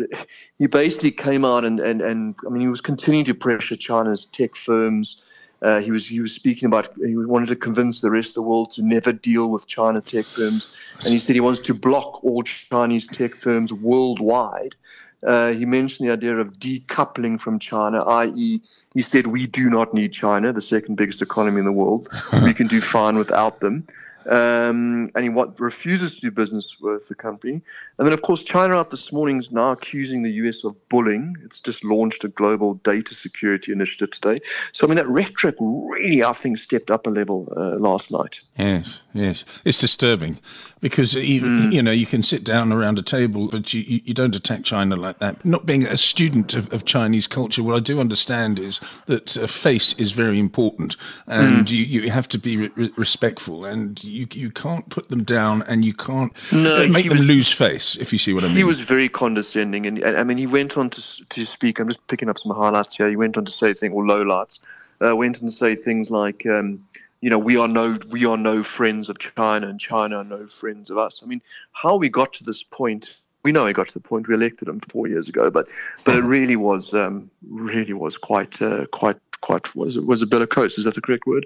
he 0.58 0.68
basically 0.68 1.12
came 1.12 1.46
out 1.46 1.64
and, 1.64 1.80
and, 1.80 2.02
and 2.02 2.36
I 2.46 2.50
mean, 2.50 2.62
he 2.62 2.68
was 2.68 2.82
continuing 2.82 3.26
to 3.26 3.34
pressure 3.34 3.76
China's 3.76 4.26
tech 4.28 4.56
firms. 4.56 5.22
Uh, 5.62 5.80
he 5.80 5.92
was 5.92 6.06
he 6.06 6.20
was 6.20 6.34
speaking 6.34 6.66
about 6.68 6.92
he 6.98 7.16
wanted 7.16 7.46
to 7.48 7.56
convince 7.56 8.02
the 8.02 8.12
rest 8.12 8.30
of 8.32 8.36
the 8.36 8.42
world 8.42 8.72
to 8.72 8.82
never 8.82 9.14
deal 9.14 9.50
with 9.50 9.66
China 9.68 10.02
tech 10.02 10.26
firms, 10.26 10.68
and 11.06 11.14
he 11.14 11.20
said 11.20 11.36
he 11.36 11.40
wants 11.40 11.62
to 11.62 11.74
block 11.74 12.22
all 12.24 12.44
Chinese 12.44 13.08
tech 13.08 13.34
firms 13.36 13.72
worldwide. 13.72 14.76
Uh, 15.26 15.52
he 15.52 15.66
mentioned 15.66 16.08
the 16.08 16.14
idea 16.14 16.36
of 16.38 16.60
decoupling 16.60 17.40
from 17.40 17.60
China, 17.60 18.04
i.e., 18.04 18.62
he 18.94 19.02
said 19.02 19.28
we 19.28 19.48
do 19.48 19.70
not 19.70 19.94
need 19.94 20.12
China, 20.12 20.52
the 20.52 20.62
second 20.62 20.96
biggest 20.96 21.22
economy 21.22 21.60
in 21.60 21.66
the 21.66 21.72
world. 21.72 22.10
we 22.44 22.54
can 22.54 22.68
do 22.68 22.82
fine 22.82 23.18
without 23.18 23.60
them. 23.60 23.88
Um, 24.28 25.12
and 25.16 25.24
he 25.24 25.30
what, 25.30 25.60
refuses 25.60 26.16
to 26.16 26.22
do 26.22 26.32
business 26.32 26.78
with 26.80 27.08
the 27.08 27.16
company. 27.16 27.62
And 27.98 28.08
then, 28.08 28.14
of 28.14 28.22
course, 28.22 28.44
China 28.44 28.76
out 28.76 28.90
this 28.90 29.12
morning 29.12 29.38
is 29.40 29.52
now 29.52 29.72
accusing 29.72 30.24
the 30.24 30.32
US 30.32 30.64
of 30.64 30.76
bullying. 30.90 31.36
It's 31.44 31.62
just 31.62 31.84
launched 31.84 32.24
a 32.24 32.28
global 32.28 32.76
data 32.76 33.14
security 33.14 33.72
initiative 33.72 34.12
today. 34.12 34.42
So, 34.72 34.86
I 34.86 34.90
mean, 34.90 34.98
that 34.98 35.08
rhetoric 35.08 35.56
really, 35.60 36.24
I 36.24 36.34
think, 36.34 36.58
stepped 36.58 36.92
up 36.92 37.08
a 37.08 37.10
level 37.10 37.52
uh, 37.56 37.78
last 37.78 38.12
night. 38.12 38.42
Yes, 38.58 39.00
yes. 39.14 39.44
It's 39.66 39.80
disturbing 39.80 40.40
because 40.84 41.16
even, 41.16 41.72
you 41.72 41.82
know 41.82 41.92
you 41.92 42.06
can 42.06 42.22
sit 42.22 42.44
down 42.44 42.74
around 42.74 43.00
a 43.00 43.02
table, 43.02 43.48
but 43.48 43.74
you, 43.74 44.02
you, 44.04 44.14
don't 44.14 44.36
attack 44.36 44.64
China 44.64 44.98
like 44.98 45.20
that. 45.20 45.44
Not 45.46 45.66
being 45.66 45.86
a 45.86 45.96
student 45.96 46.56
of, 46.56 46.72
of 46.74 46.84
Chinese 46.84 47.26
culture, 47.26 47.64
what 47.64 47.78
I 47.78 47.80
do 47.80 48.02
understand 48.02 48.60
is 48.60 48.82
that 49.06 49.38
uh, 49.38 49.48
face 49.48 49.98
is 49.98 50.12
very 50.12 50.40
important, 50.40 50.98
and 51.26 51.70
you, 51.70 51.86
you 51.86 52.12
have 52.12 52.28
to 52.28 52.38
be 52.38 52.68
re- 52.68 52.92
respectful, 52.98 53.64
and 53.64 54.04
you 54.14 54.28
you 54.32 54.52
can't 54.52 54.88
put 54.90 55.10
them 55.10 55.24
down, 55.24 55.64
and 55.64 55.84
you 55.84 55.94
can't 55.94 56.32
No, 56.52 56.88
make 56.88 57.08
them 57.10 57.18
was- 57.18 57.28
lose 57.28 57.52
face. 57.52 57.96
If 58.00 58.12
you 58.14 58.20
see 58.20 58.34
what 58.34 58.44
I 58.44 58.48
mean. 58.48 58.58
He 58.58 58.64
was 58.64 58.80
very 58.80 59.10
condescending, 59.10 59.86
and 59.86 59.98
and- 60.00 60.18
I 60.18 60.24
mean, 60.24 60.38
he 60.38 60.48
went 60.48 60.78
on 60.78 60.90
to 60.92 61.02
to 61.30 61.46
speak. 61.46 61.80
I'm 61.80 61.88
just 61.88 62.06
picking 62.08 62.30
up 62.30 62.38
some 62.40 62.56
highlights 62.56 62.96
here. 62.96 63.10
He 63.10 63.16
went 63.16 63.38
on 63.38 63.46
to 63.46 63.52
say 63.52 63.74
things 63.74 63.94
or 63.94 64.04
lowlights. 64.04 64.60
Uh, 65.04 65.16
went 65.16 65.38
on 65.42 65.48
to 65.50 65.52
say 65.52 65.76
things 65.76 66.10
like, 66.10 66.46
um, 66.46 66.86
you 67.22 67.30
know, 67.30 67.40
we 67.40 67.58
are 67.58 67.68
no 67.68 67.98
we 68.10 68.26
are 68.26 68.38
no 68.38 68.64
friends 68.64 69.10
of 69.10 69.18
China, 69.20 69.68
and 69.68 69.80
China 69.80 70.18
are 70.18 70.24
no 70.24 70.48
friends 70.48 70.90
of 70.90 70.98
us. 70.98 71.22
I 71.24 71.26
mean, 71.26 71.42
how 71.72 71.96
we 71.96 72.10
got 72.10 72.34
to 72.34 72.44
this 72.44 72.64
point. 72.64 73.16
We 73.44 73.52
know 73.52 73.66
he 73.66 73.74
got 73.74 73.88
to 73.90 73.94
the 73.94 74.00
point. 74.00 74.30
We 74.30 74.36
elected 74.36 74.70
him 74.70 74.80
four 74.90 75.08
years 75.08 75.28
ago, 75.28 75.50
but 75.50 75.68
but 76.06 76.16
it 76.16 76.24
really 76.24 76.56
was 76.56 76.94
um, 76.94 77.30
really 77.50 77.92
was 77.92 78.16
quite 78.18 78.62
uh, 78.62 78.86
quite 78.94 79.18
quite 79.42 79.76
was 79.76 80.00
was 80.00 80.22
a 80.22 80.26
bitter 80.26 80.48
coast. 80.48 80.78
Is 80.78 80.86
that 80.86 80.96
the 80.96 81.02
correct 81.02 81.26
word? 81.28 81.46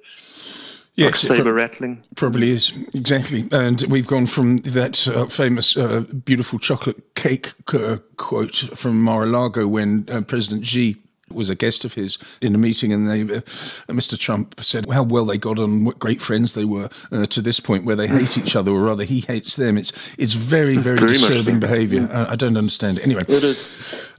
Yes, 0.97 1.21
Saber 1.21 1.53
rattling. 1.53 2.03
Probably 2.15 2.51
is 2.51 2.73
exactly, 2.93 3.47
and 3.51 3.81
we've 3.83 4.07
gone 4.07 4.27
from 4.27 4.57
that 4.57 5.07
uh, 5.07 5.25
famous, 5.27 5.77
uh, 5.77 6.01
beautiful 6.25 6.59
chocolate 6.59 7.15
cake 7.15 7.53
uh, 7.73 7.97
quote 8.17 8.55
from 8.75 9.01
Mar-a-Lago 9.01 9.67
when 9.67 10.05
uh, 10.11 10.21
President 10.21 10.65
Xi 10.67 10.97
was 11.29 11.49
a 11.49 11.55
guest 11.55 11.83
of 11.83 11.93
his 11.93 12.17
in 12.41 12.55
a 12.55 12.57
meeting, 12.57 12.93
and 12.93 13.09
they, 13.09 13.21
uh, 13.21 13.41
Mr. 13.89 14.17
Trump 14.17 14.59
said 14.61 14.89
how 14.89 15.03
well 15.03 15.25
they 15.25 15.37
got 15.37 15.59
on, 15.59 15.83
what 15.83 15.99
great 15.99 16.21
friends 16.21 16.53
they 16.53 16.63
were, 16.65 16.89
uh, 17.11 17.25
to 17.25 17.41
this 17.41 17.59
point 17.59 17.83
where 17.83 17.95
they 17.97 18.07
hate 18.07 18.37
each 18.37 18.55
other, 18.55 18.71
or 18.71 18.81
rather, 18.81 19.03
he 19.03 19.19
hates 19.19 19.55
them. 19.57 19.77
It's 19.77 19.91
it's 20.17 20.33
very 20.33 20.77
very, 20.77 20.97
Very 20.97 21.11
disturbing 21.13 21.55
so. 21.55 21.59
behaviour. 21.59 22.09
I, 22.11 22.31
I 22.31 22.35
don't 22.35 22.57
understand 22.57 22.99
it. 22.99 23.03
Anyway, 23.03 23.25
It 23.27 23.43
is. 23.43 23.67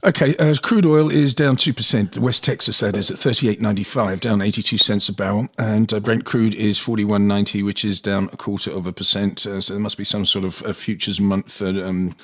Okay, 0.01 0.33
uh, 0.37 0.55
crude 0.61 0.85
oil 0.85 1.11
is 1.11 1.35
down 1.35 1.57
2%. 1.57 2.19
West 2.19 2.41
Texas, 2.45 2.79
that 2.79 2.95
is, 2.95 3.11
at 3.11 3.17
38.95, 3.17 4.21
down 4.21 4.41
82 4.41 4.77
cents 4.77 5.09
a 5.09 5.13
barrel. 5.13 5.49
And 5.57 5.91
uh, 5.93 5.99
Brent 5.99 6.23
crude 6.23 6.53
is 6.53 6.79
41.90, 6.79 7.65
which 7.65 7.83
is 7.83 8.01
down 8.01 8.29
a 8.31 8.37
quarter 8.37 8.71
of 8.71 8.87
a 8.87 8.93
percent. 8.93 9.45
Uh, 9.45 9.59
so 9.59 9.73
there 9.73 9.81
must 9.81 9.97
be 9.97 10.05
some 10.05 10.25
sort 10.25 10.45
of 10.45 10.61
uh, 10.63 10.71
futures 10.71 11.19
month 11.19 11.61
um, 11.61 12.15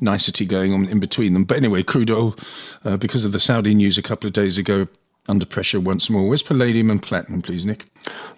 nicety 0.00 0.46
going 0.46 0.72
on 0.72 0.86
in 0.86 1.00
between 1.00 1.34
them. 1.34 1.42
But 1.42 1.56
anyway, 1.56 1.82
crude 1.82 2.12
oil, 2.12 2.36
uh, 2.84 2.98
because 2.98 3.24
of 3.24 3.32
the 3.32 3.40
Saudi 3.40 3.74
news 3.74 3.98
a 3.98 4.02
couple 4.02 4.28
of 4.28 4.32
days 4.32 4.56
ago, 4.56 4.86
under 5.26 5.46
pressure 5.46 5.80
once 5.80 6.10
more. 6.10 6.28
Where's 6.28 6.42
palladium 6.42 6.90
and 6.90 7.02
platinum, 7.02 7.40
please, 7.40 7.64
Nick? 7.64 7.86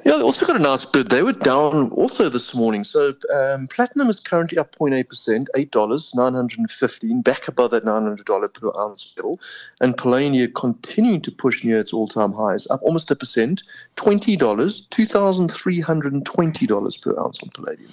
Yeah, 0.05 0.19
they 0.19 0.23
also 0.23 0.47
got 0.47 0.55
a 0.55 0.61
nice 0.61 0.85
bid. 0.85 1.09
They 1.09 1.25
were 1.25 1.33
down 1.33 1.90
also 1.90 2.28
this 2.28 2.55
morning. 2.55 2.85
So 2.85 3.12
um, 3.35 3.66
platinum 3.66 4.09
is 4.09 4.21
currently 4.21 4.57
up 4.59 4.76
0.8%, 4.76 5.49
$8, 5.57 6.14
915 6.14 7.23
back 7.23 7.49
above 7.49 7.73
that 7.73 7.85
$900 7.85 8.55
per 8.55 8.71
ounce 8.78 9.12
level. 9.16 9.40
And 9.81 9.99
palladium 9.99 10.52
continuing 10.55 11.21
to 11.23 11.33
push 11.33 11.64
near 11.64 11.81
its 11.81 11.93
all-time 11.93 12.31
highs, 12.33 12.69
up 12.71 12.81
almost 12.83 13.11
a 13.11 13.16
percent, 13.16 13.64
$20, 13.97 14.38
$2,320 14.38 17.02
per 17.02 17.19
ounce 17.19 17.43
on 17.43 17.50
palladium. 17.50 17.90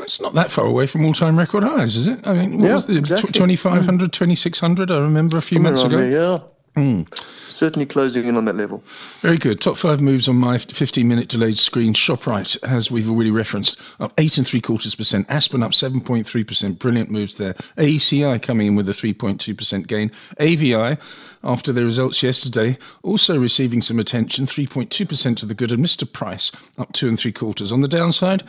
It's 0.00 0.20
not 0.20 0.34
that 0.34 0.50
far 0.50 0.66
away 0.66 0.86
from 0.86 1.06
all-time 1.06 1.38
record 1.38 1.64
highs, 1.64 1.96
is 1.96 2.06
it? 2.06 2.20
I 2.26 2.34
mean, 2.34 2.58
what 2.58 2.66
Yeah, 2.66 2.74
was 2.74 2.84
it? 2.90 2.96
exactly. 2.98 3.32
2,500, 3.32 4.12
2,600, 4.12 4.90
I 4.90 4.98
remember 4.98 5.38
a 5.38 5.42
few 5.42 5.56
Somewhere 5.56 5.72
months 5.72 5.86
ago. 5.86 5.96
there, 5.96 6.10
yeah. 6.10 6.40
Certainly 7.54 7.86
closing 7.86 8.26
in 8.26 8.36
on 8.36 8.46
that 8.46 8.56
level. 8.56 8.82
Very 9.20 9.38
good. 9.38 9.60
Top 9.60 9.76
five 9.76 10.00
moves 10.00 10.26
on 10.26 10.34
my 10.34 10.58
15 10.58 11.06
minute 11.06 11.28
delayed 11.28 11.56
screen. 11.56 11.94
ShopRite, 11.94 12.60
as 12.64 12.90
we've 12.90 13.08
already 13.08 13.30
referenced, 13.30 13.78
up 14.00 14.12
eight 14.18 14.38
and 14.38 14.46
three 14.46 14.60
quarters 14.60 14.96
percent. 14.96 15.24
Aspen 15.30 15.62
up 15.62 15.70
7.3%. 15.70 16.78
Brilliant 16.80 17.10
moves 17.10 17.36
there. 17.36 17.54
AECI 17.78 18.42
coming 18.42 18.66
in 18.66 18.74
with 18.74 18.88
a 18.88 18.92
3.2% 18.92 19.86
gain. 19.86 20.10
AVI, 20.40 20.98
after 21.44 21.72
their 21.72 21.84
results 21.84 22.24
yesterday, 22.24 22.76
also 23.04 23.38
receiving 23.38 23.82
some 23.82 24.00
attention, 24.00 24.46
3.2% 24.46 25.36
to 25.36 25.46
the 25.46 25.54
good. 25.54 25.70
And 25.70 25.84
Mr. 25.84 26.10
Price 26.10 26.50
up 26.76 26.92
two 26.92 27.06
and 27.06 27.16
three 27.16 27.32
quarters. 27.32 27.70
On 27.70 27.82
the 27.82 27.88
downside, 27.88 28.42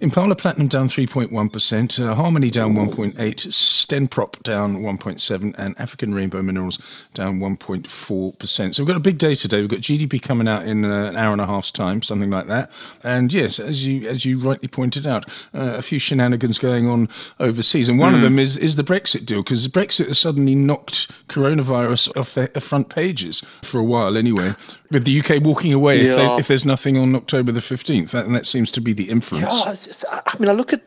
Impala 0.00 0.34
Platinum 0.34 0.68
down 0.68 0.88
3.1%. 0.88 2.00
Uh, 2.00 2.14
Harmony 2.14 2.48
down 2.48 2.74
1.8. 2.74 3.14
Stenprop 3.16 4.42
down 4.42 4.78
1.7. 4.78 5.54
And 5.58 5.78
African 5.78 6.14
Rainbow 6.14 6.40
Minerals 6.40 6.80
down 7.12 7.38
1.4%. 7.38 8.45
So 8.50 8.82
we've 8.82 8.86
got 8.88 8.96
a 8.96 9.00
big 9.00 9.18
day 9.18 9.34
today. 9.34 9.60
We've 9.60 9.68
got 9.70 9.80
GDP 9.80 10.20
coming 10.22 10.48
out 10.48 10.66
in 10.66 10.84
uh, 10.84 11.04
an 11.06 11.16
hour 11.16 11.32
and 11.32 11.40
a 11.40 11.46
half's 11.46 11.70
time, 11.72 12.02
something 12.02 12.30
like 12.30 12.46
that. 12.46 12.70
And 13.04 13.32
yes, 13.32 13.58
as 13.58 13.86
you 13.86 14.08
as 14.08 14.24
you 14.24 14.38
rightly 14.38 14.68
pointed 14.68 15.06
out, 15.06 15.28
uh, 15.54 15.74
a 15.76 15.82
few 15.82 15.98
shenanigans 15.98 16.58
going 16.58 16.88
on 16.88 17.08
overseas, 17.40 17.88
and 17.88 17.98
one 17.98 18.14
of 18.14 18.20
them 18.22 18.38
is 18.38 18.56
is 18.56 18.76
the 18.76 18.84
Brexit 18.84 19.26
deal 19.26 19.42
because 19.42 19.66
Brexit 19.68 20.08
has 20.08 20.18
suddenly 20.18 20.54
knocked 20.54 21.10
coronavirus 21.28 22.16
off 22.16 22.34
the, 22.34 22.50
the 22.52 22.60
front 22.60 22.88
pages 22.88 23.42
for 23.62 23.78
a 23.78 23.84
while 23.84 24.16
anyway. 24.16 24.54
With 24.90 25.04
the 25.04 25.20
UK 25.20 25.42
walking 25.42 25.72
away 25.72 26.00
if, 26.00 26.16
they, 26.16 26.36
if 26.38 26.46
there's 26.48 26.64
nothing 26.64 26.96
on 26.96 27.14
October 27.16 27.52
the 27.52 27.60
fifteenth, 27.60 28.12
that, 28.12 28.24
and 28.26 28.34
that 28.34 28.46
seems 28.46 28.70
to 28.72 28.80
be 28.80 28.92
the 28.92 29.08
inference. 29.10 29.44
Yeah, 29.64 29.70
it's 29.72 29.86
just- 29.86 30.04
I 30.10 30.22
I 30.26 30.38
mean, 30.38 30.48
I 30.48 30.52
look 30.52 30.72
at 30.72 30.82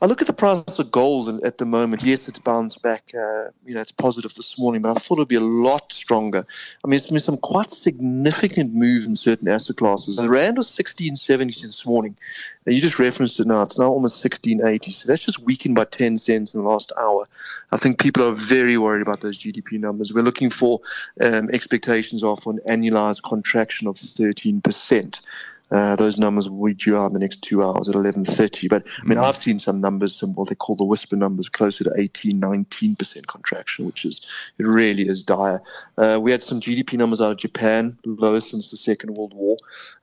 I 0.00 0.06
look 0.06 0.20
at 0.20 0.28
the 0.28 0.32
price 0.32 0.78
of 0.78 0.92
gold 0.92 1.42
at 1.42 1.58
the 1.58 1.64
moment. 1.64 2.02
Yes, 2.02 2.28
it's 2.28 2.38
bounced 2.38 2.82
back. 2.82 3.10
Uh, 3.12 3.48
you 3.66 3.74
know, 3.74 3.80
it's 3.80 3.90
positive 3.90 4.32
this 4.34 4.56
morning, 4.56 4.82
but 4.82 4.90
I 4.90 4.94
thought 4.94 5.18
it'd 5.18 5.26
be 5.28 5.34
a 5.34 5.40
lot 5.40 5.92
stronger. 5.92 6.46
I 6.84 6.88
mean, 6.88 6.96
it's 6.96 7.10
been 7.10 7.18
some 7.18 7.38
quite 7.38 7.72
significant 7.72 8.74
move 8.74 9.04
in 9.04 9.16
certain 9.16 9.48
asset 9.48 9.76
classes. 9.76 10.16
The 10.16 10.28
rand 10.28 10.56
was 10.56 10.68
sixteen 10.68 11.16
seventy 11.16 11.60
this 11.60 11.84
morning. 11.84 12.16
And 12.64 12.74
you 12.76 12.80
just 12.80 12.98
referenced 12.98 13.40
it 13.40 13.46
now. 13.46 13.62
It's 13.62 13.78
now 13.78 13.90
almost 13.90 14.20
sixteen 14.20 14.64
eighty. 14.64 14.92
So 14.92 15.08
that's 15.08 15.24
just 15.24 15.42
weakened 15.42 15.74
by 15.74 15.86
ten 15.86 16.16
cents 16.16 16.54
in 16.54 16.62
the 16.62 16.68
last 16.68 16.92
hour. 16.96 17.26
I 17.72 17.76
think 17.76 17.98
people 17.98 18.22
are 18.22 18.32
very 18.32 18.78
worried 18.78 19.02
about 19.02 19.20
those 19.20 19.42
GDP 19.42 19.80
numbers. 19.80 20.12
We're 20.12 20.22
looking 20.22 20.50
for 20.50 20.78
um, 21.20 21.50
expectations 21.50 22.22
for 22.22 22.52
an 22.52 22.60
annualized 22.68 23.24
contraction 23.24 23.88
of 23.88 23.98
thirteen 23.98 24.60
percent. 24.60 25.22
Uh, 25.70 25.96
those 25.96 26.18
numbers 26.18 26.48
will 26.48 26.66
be 26.66 26.74
due 26.74 26.96
out 26.96 27.06
in 27.06 27.12
the 27.12 27.18
next 27.18 27.42
two 27.42 27.62
hours 27.62 27.88
at 27.88 27.94
11.30. 27.94 28.68
But, 28.68 28.84
I 29.02 29.04
mean, 29.04 29.18
I've 29.18 29.36
seen 29.36 29.58
some 29.58 29.80
numbers, 29.80 30.14
some 30.14 30.34
what 30.34 30.48
they 30.48 30.54
call 30.54 30.76
the 30.76 30.84
whisper 30.84 31.16
numbers, 31.16 31.48
closer 31.48 31.84
to 31.84 31.92
18, 31.96 32.40
19% 32.40 33.26
contraction, 33.26 33.86
which 33.86 34.04
is, 34.04 34.24
it 34.58 34.64
really 34.64 35.08
is 35.08 35.24
dire. 35.24 35.60
Uh, 35.98 36.18
we 36.20 36.30
had 36.30 36.42
some 36.42 36.60
GDP 36.60 36.94
numbers 36.94 37.20
out 37.20 37.32
of 37.32 37.36
Japan, 37.36 37.98
lowest 38.04 38.50
since 38.50 38.70
the 38.70 38.76
Second 38.76 39.14
World 39.14 39.34
War. 39.34 39.56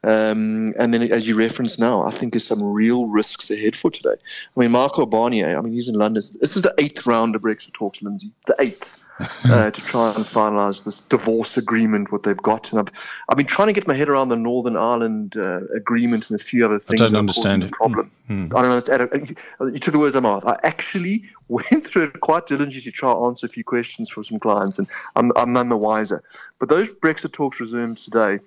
Um, 0.04 0.74
and 0.78 0.94
then, 0.94 1.12
as 1.12 1.28
you 1.28 1.36
reference 1.36 1.80
now, 1.80 2.04
I 2.04 2.12
think 2.12 2.34
there's 2.34 2.46
some 2.46 2.64
real 2.64 3.08
risks 3.08 3.50
ahead 3.50 3.76
for 3.76 3.90
today. 3.90 4.16
I 4.56 4.60
mean, 4.60 4.72
Marco 4.72 5.06
Barnier, 5.06 5.58
I 5.58 5.62
mean, 5.62 5.74
he's 5.74 5.88
in 5.88 5.96
London. 5.96 6.22
This 6.40 6.56
is 6.56 6.62
the 6.62 6.74
eighth 6.78 7.08
round 7.08 7.36
of 7.36 7.42
Brexit 7.42 7.74
talks, 7.74 8.02
Lindsay. 8.02 8.32
The 8.46 8.56
eighth. 8.60 9.00
uh, 9.46 9.72
to 9.72 9.82
try 9.82 10.14
and 10.14 10.26
finalise 10.26 10.84
this 10.84 11.02
divorce 11.04 11.56
agreement, 11.56 12.12
what 12.12 12.24
they've 12.24 12.38
got. 12.38 12.70
And 12.72 12.80
I've, 12.80 12.94
I've 13.30 13.38
been 13.38 13.46
trying 13.46 13.68
to 13.68 13.74
get 13.74 13.88
my 13.88 13.94
head 13.94 14.10
around 14.10 14.30
the 14.30 14.36
Northern 14.36 14.76
Ireland 14.76 15.38
uh, 15.38 15.62
agreement 15.74 16.30
and 16.30 16.40
a 16.40 16.44
few 16.44 16.66
other 16.66 16.80
things. 16.80 17.02
I 17.02 17.06
don't 17.06 17.16
understand 17.16 17.64
it. 17.64 17.68
Hmm. 17.68 17.72
the 17.72 17.76
Problem. 17.78 18.12
I 18.30 18.62
don't 18.62 18.72
understand. 18.72 19.38
You 19.62 19.80
took 19.80 19.94
the 19.94 20.00
words 20.00 20.16
out 20.16 20.20
of 20.20 20.24
my 20.24 20.32
mouth. 20.32 20.46
I 20.46 20.60
actually 20.64 21.24
went 21.48 21.86
through 21.86 22.06
it 22.06 22.20
quite 22.20 22.48
diligently 22.48 22.82
to 22.82 22.92
try 22.92 23.12
and 23.12 23.26
answer 23.26 23.46
a 23.46 23.50
few 23.50 23.64
questions 23.64 24.10
for 24.10 24.24
some 24.24 24.40
clients, 24.40 24.80
and 24.80 24.88
I'm, 25.16 25.32
I'm 25.38 25.54
none 25.54 25.70
the 25.70 25.78
wiser. 25.78 26.22
But 26.60 26.70
those 26.70 26.92
Brexit 26.92 27.32
talks 27.32 27.60
resumed 27.60 27.98
today, 27.98 28.40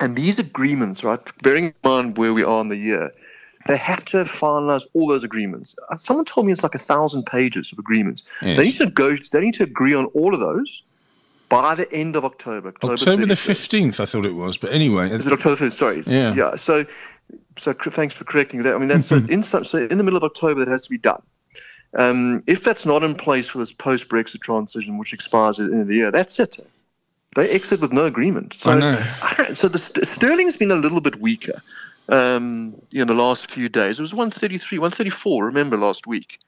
and 0.00 0.14
these 0.14 0.38
agreements, 0.38 1.04
right, 1.04 1.20
bearing 1.42 1.66
in 1.66 1.74
mind 1.84 2.18
where 2.18 2.34
we 2.34 2.42
are 2.42 2.60
in 2.60 2.68
the 2.68 2.76
year, 2.76 3.10
they 3.66 3.76
have 3.76 4.04
to 4.06 4.18
finalize 4.18 4.84
all 4.94 5.06
those 5.08 5.24
agreements. 5.24 5.74
Uh, 5.90 5.96
Someone 5.96 6.24
told 6.24 6.46
me 6.46 6.52
it's 6.52 6.62
like 6.62 6.74
a 6.74 6.78
thousand 6.78 7.24
pages 7.26 7.72
of 7.72 7.78
agreements. 7.78 8.24
Yes. 8.42 8.56
They 8.56 8.64
need 8.64 8.76
to 8.76 8.86
go. 8.86 9.16
They 9.16 9.40
need 9.40 9.54
to 9.54 9.64
agree 9.64 9.94
on 9.94 10.06
all 10.06 10.34
of 10.34 10.40
those 10.40 10.82
by 11.48 11.74
the 11.74 11.90
end 11.92 12.16
of 12.16 12.24
October. 12.24 12.72
October 12.82 13.26
the 13.26 13.36
fifteenth, 13.36 14.00
I 14.00 14.06
thought 14.06 14.26
it 14.26 14.34
was, 14.34 14.56
but 14.56 14.72
anyway, 14.72 15.10
Is 15.10 15.26
it 15.26 15.32
October 15.32 15.56
first? 15.56 15.78
Sorry. 15.78 16.02
Yeah. 16.06 16.34
Yeah. 16.34 16.54
So, 16.56 16.84
so 17.58 17.72
thanks 17.72 18.14
for 18.14 18.24
correcting 18.24 18.62
that. 18.62 18.74
I 18.74 18.78
mean, 18.78 18.88
that's 18.88 19.08
so 19.08 19.16
in 19.16 19.42
so 19.42 19.62
in 19.78 19.98
the 19.98 20.04
middle 20.04 20.16
of 20.16 20.24
October 20.24 20.64
that 20.64 20.70
has 20.70 20.82
to 20.84 20.90
be 20.90 20.98
done. 20.98 21.22
Um, 21.94 22.42
if 22.46 22.62
that's 22.62 22.84
not 22.84 23.02
in 23.02 23.14
place 23.14 23.48
for 23.48 23.58
this 23.58 23.72
post-Brexit 23.72 24.40
transition, 24.42 24.98
which 24.98 25.14
expires 25.14 25.58
at 25.58 25.68
the 25.68 25.72
end 25.72 25.82
of 25.82 25.88
the 25.88 25.94
year, 25.94 26.10
that's 26.10 26.38
it. 26.38 26.58
They 27.36 27.48
exit 27.50 27.80
with 27.80 27.92
no 27.92 28.04
agreement. 28.04 28.56
So, 28.58 28.70
I 28.72 28.78
know. 28.78 29.04
So 29.54 29.68
the 29.68 29.78
st- 29.78 30.06
sterling's 30.06 30.56
been 30.56 30.70
a 30.70 30.76
little 30.76 31.00
bit 31.00 31.20
weaker. 31.20 31.62
Um, 32.08 32.80
you 32.90 33.04
know, 33.04 33.12
the 33.12 33.20
last 33.20 33.50
few 33.50 33.68
days 33.68 33.98
it 33.98 34.02
was 34.02 34.14
133, 34.14 34.78
134. 34.78 35.44
Remember 35.44 35.76
last 35.76 36.06
week? 36.06 36.38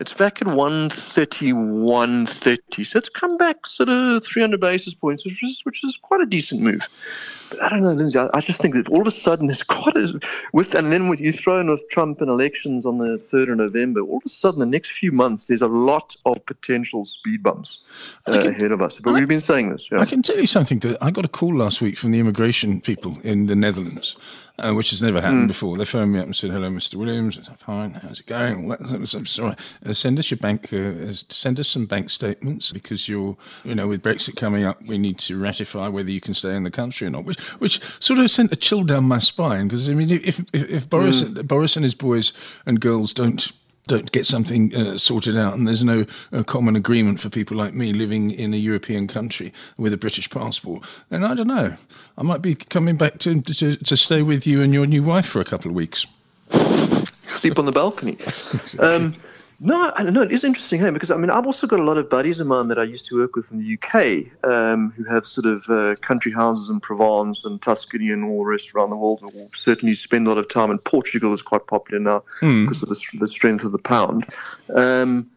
It's 0.00 0.12
back 0.12 0.40
at 0.40 0.46
130, 0.46 1.52
130. 1.52 2.84
So 2.84 2.98
it's 2.98 3.08
come 3.08 3.36
back 3.36 3.66
sort 3.66 3.88
of 3.88 4.24
300 4.24 4.60
basis 4.60 4.94
points, 4.94 5.26
which 5.26 5.42
is 5.42 5.60
which 5.64 5.82
is 5.82 5.96
quite 6.00 6.20
a 6.20 6.26
decent 6.26 6.60
move. 6.60 6.86
But 7.50 7.60
I 7.60 7.68
don't 7.68 7.82
know, 7.82 7.94
Lindsay. 7.94 8.16
I, 8.16 8.28
I 8.32 8.40
just 8.40 8.60
think 8.60 8.74
that 8.74 8.88
all 8.90 9.00
of 9.00 9.08
a 9.08 9.10
sudden 9.10 9.48
there's 9.48 9.62
quite 9.64 9.96
a 9.96 10.20
with, 10.52 10.76
and 10.76 10.92
then 10.92 11.08
when 11.08 11.18
you 11.18 11.32
throw 11.32 11.58
in 11.58 11.68
with 11.68 11.82
Trump 11.90 12.20
and 12.20 12.30
elections 12.30 12.86
on 12.86 12.98
the 12.98 13.18
third 13.18 13.48
of 13.48 13.56
November, 13.56 14.00
all 14.02 14.18
of 14.18 14.22
a 14.24 14.28
sudden 14.28 14.60
the 14.60 14.66
next 14.66 14.92
few 14.92 15.10
months 15.10 15.48
there's 15.48 15.62
a 15.62 15.68
lot 15.68 16.14
of 16.26 16.46
potential 16.46 17.04
speed 17.04 17.42
bumps 17.42 17.80
uh, 18.26 18.40
can- 18.40 18.52
ahead 18.52 18.70
of 18.70 18.80
us. 18.80 19.00
But 19.00 19.14
we've 19.14 19.26
been 19.26 19.40
saying 19.40 19.70
this. 19.70 19.88
Yeah. 19.90 19.98
I 19.98 20.04
can 20.04 20.22
tell 20.22 20.38
you 20.38 20.46
something. 20.46 20.78
That 20.78 20.98
I 21.02 21.10
got 21.10 21.24
a 21.24 21.28
call 21.28 21.56
last 21.56 21.80
week 21.80 21.98
from 21.98 22.12
the 22.12 22.20
immigration 22.20 22.80
people 22.80 23.18
in 23.24 23.46
the 23.46 23.56
Netherlands, 23.56 24.16
uh, 24.58 24.72
which 24.72 24.90
has 24.90 25.02
never 25.02 25.20
happened 25.20 25.48
before. 25.48 25.76
They 25.76 25.84
phoned 25.84 26.12
me 26.12 26.18
up 26.18 26.26
and 26.26 26.34
said, 26.34 26.50
"Hello, 26.50 26.68
Mr. 26.68 26.96
Williams. 26.96 27.38
I 27.38 27.42
said, 27.42 27.58
Fine. 27.60 27.94
How's 27.94 28.20
it 28.20 28.26
going? 28.26 28.72
I'm 28.72 29.26
sorry. 29.26 29.56
Uh, 29.84 29.92
send 29.92 30.18
us 30.18 30.30
your 30.30 30.38
bank. 30.38 30.72
Uh, 30.72 31.12
send 31.12 31.60
us 31.60 31.68
some 31.68 31.86
bank 31.86 32.10
statements 32.10 32.72
because 32.72 33.08
you're, 33.08 33.36
you 33.64 33.74
know, 33.74 33.88
with 33.88 34.02
Brexit 34.02 34.36
coming 34.36 34.64
up, 34.64 34.82
we 34.82 34.98
need 34.98 35.18
to 35.20 35.38
ratify 35.38 35.88
whether 35.88 36.10
you 36.10 36.20
can 36.20 36.34
stay 36.34 36.54
in 36.54 36.64
the 36.64 36.70
country 36.70 37.06
or 37.06 37.10
not." 37.10 37.24
Which, 37.24 37.40
which 37.60 37.80
sort 38.00 38.18
of 38.18 38.30
sent 38.30 38.52
a 38.52 38.56
chill 38.56 38.84
down 38.84 39.04
my 39.04 39.18
spine 39.18 39.68
because 39.68 39.88
I 39.88 39.94
mean, 39.94 40.10
if 40.10 40.40
if, 40.52 40.70
if 40.70 40.90
Boris 40.90 41.22
Boris 41.22 41.76
and 41.76 41.84
his 41.84 41.94
boys 41.94 42.32
and 42.66 42.80
girls 42.80 43.12
don't 43.12 43.52
don't 43.88 44.12
get 44.12 44.26
something 44.26 44.74
uh, 44.74 44.96
sorted 44.96 45.36
out, 45.36 45.54
and 45.54 45.66
there's 45.66 45.82
no 45.82 46.06
uh, 46.32 46.42
common 46.44 46.76
agreement 46.76 47.18
for 47.18 47.28
people 47.28 47.56
like 47.56 47.74
me 47.74 47.92
living 47.92 48.30
in 48.30 48.54
a 48.54 48.56
European 48.56 49.08
country 49.08 49.52
with 49.76 49.92
a 49.92 49.96
British 49.96 50.30
passport, 50.30 50.84
then 51.08 51.24
I 51.24 51.34
don't 51.34 51.48
know. 51.48 51.74
I 52.16 52.22
might 52.22 52.42
be 52.42 52.54
coming 52.54 52.96
back 52.96 53.18
to, 53.20 53.40
to 53.40 53.76
to 53.76 53.96
stay 53.96 54.22
with 54.22 54.46
you 54.46 54.62
and 54.62 54.72
your 54.72 54.86
new 54.86 55.02
wife 55.02 55.26
for 55.26 55.40
a 55.40 55.44
couple 55.44 55.70
of 55.70 55.74
weeks. 55.74 56.06
sleep 57.30 57.58
on 57.58 57.66
the 57.66 57.72
balcony. 57.72 58.16
Um, 58.78 59.16
no, 59.60 59.92
I 59.96 60.04
don't 60.04 60.12
know. 60.12 60.22
It 60.22 60.30
is 60.30 60.44
interesting, 60.44 60.80
hey, 60.80 60.90
because 60.90 61.10
I 61.10 61.16
mean, 61.16 61.30
I've 61.30 61.46
also 61.46 61.66
got 61.66 61.80
a 61.80 61.82
lot 61.82 61.98
of 61.98 62.08
buddies 62.08 62.38
of 62.38 62.46
mine 62.46 62.68
that 62.68 62.78
I 62.78 62.84
used 62.84 63.06
to 63.06 63.16
work 63.16 63.34
with 63.34 63.50
in 63.50 63.58
the 63.58 63.74
UK 63.74 64.48
um, 64.48 64.92
who 64.92 65.02
have 65.04 65.26
sort 65.26 65.46
of 65.46 65.68
uh, 65.68 65.96
country 65.96 66.32
houses 66.32 66.70
in 66.70 66.78
Provence 66.78 67.44
and 67.44 67.60
Tuscany 67.60 68.10
and 68.10 68.24
all 68.24 68.44
the 68.44 68.50
rest 68.50 68.72
around 68.74 68.90
the 68.90 68.96
world. 68.96 69.20
And 69.22 69.32
will 69.32 69.50
certainly 69.54 69.96
spend 69.96 70.26
a 70.26 70.30
lot 70.30 70.38
of 70.38 70.48
time 70.48 70.70
in 70.70 70.78
Portugal 70.78 71.32
is 71.32 71.42
quite 71.42 71.66
popular 71.66 71.98
now 71.98 72.22
because 72.40 72.82
of 72.82 72.88
the, 72.88 73.04
the 73.14 73.26
strength 73.26 73.64
of 73.64 73.72
the 73.72 73.78
pound. 73.78 74.26
Um, 74.72 75.28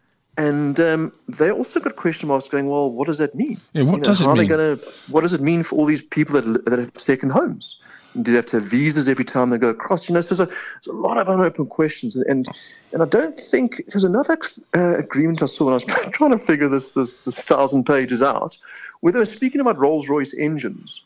and 0.41 0.79
um, 0.79 1.13
they 1.27 1.51
also 1.51 1.79
got 1.79 1.95
question 1.95 2.27
marks 2.29 2.50
going. 2.50 2.67
Well, 2.67 2.91
what 2.91 3.05
does 3.05 3.19
that 3.19 3.36
mean? 3.36 3.62
Yeah, 3.74 3.83
what 3.83 3.91
You 3.91 3.98
know, 3.98 4.03
does 4.03 4.21
it 4.21 4.25
how 4.25 4.33
mean? 4.33 4.51
Are 4.51 4.57
they 4.57 4.75
gonna, 4.75 4.91
what 5.10 5.21
does 5.21 5.33
it 5.33 5.41
mean 5.41 5.62
for 5.62 5.75
all 5.75 5.86
these 5.86 6.01
people 6.01 6.41
that, 6.41 6.65
that 6.65 6.79
have 6.79 6.91
second 6.98 7.29
homes? 7.29 7.77
Do 8.19 8.31
they 8.31 8.38
have 8.38 8.48
to 8.48 8.60
have 8.60 8.65
visas 8.67 9.07
every 9.07 9.24
time 9.24 9.51
they 9.51 9.60
go 9.60 9.69
across? 9.69 10.10
You 10.10 10.15
know, 10.15 10.21
so 10.21 10.36
there's 10.36 10.50
a, 10.50 10.53
there's 10.53 10.95
a 10.95 11.00
lot 11.00 11.19
of 11.19 11.29
unopened 11.29 11.69
questions, 11.69 12.15
and 12.15 12.25
and, 12.25 12.48
and 12.91 13.03
I 13.03 13.05
don't 13.05 13.39
think 13.39 13.83
there's 13.89 14.03
another 14.03 14.38
uh, 14.75 14.98
agreement 14.98 15.43
I 15.43 15.45
saw 15.45 15.65
when 15.65 15.74
I 15.74 15.75
was 15.75 15.86
trying, 15.93 16.12
trying 16.12 16.31
to 16.31 16.39
figure 16.39 16.67
this 16.67 16.91
this, 16.93 17.17
this 17.17 17.45
thousand 17.45 17.86
pages 17.86 18.24
out, 18.24 18.57
where 19.01 19.13
they 19.13 19.19
were 19.19 19.25
speaking 19.25 19.62
about 19.62 19.77
Rolls 19.77 20.10
Royce 20.10 20.33
engines, 20.33 21.03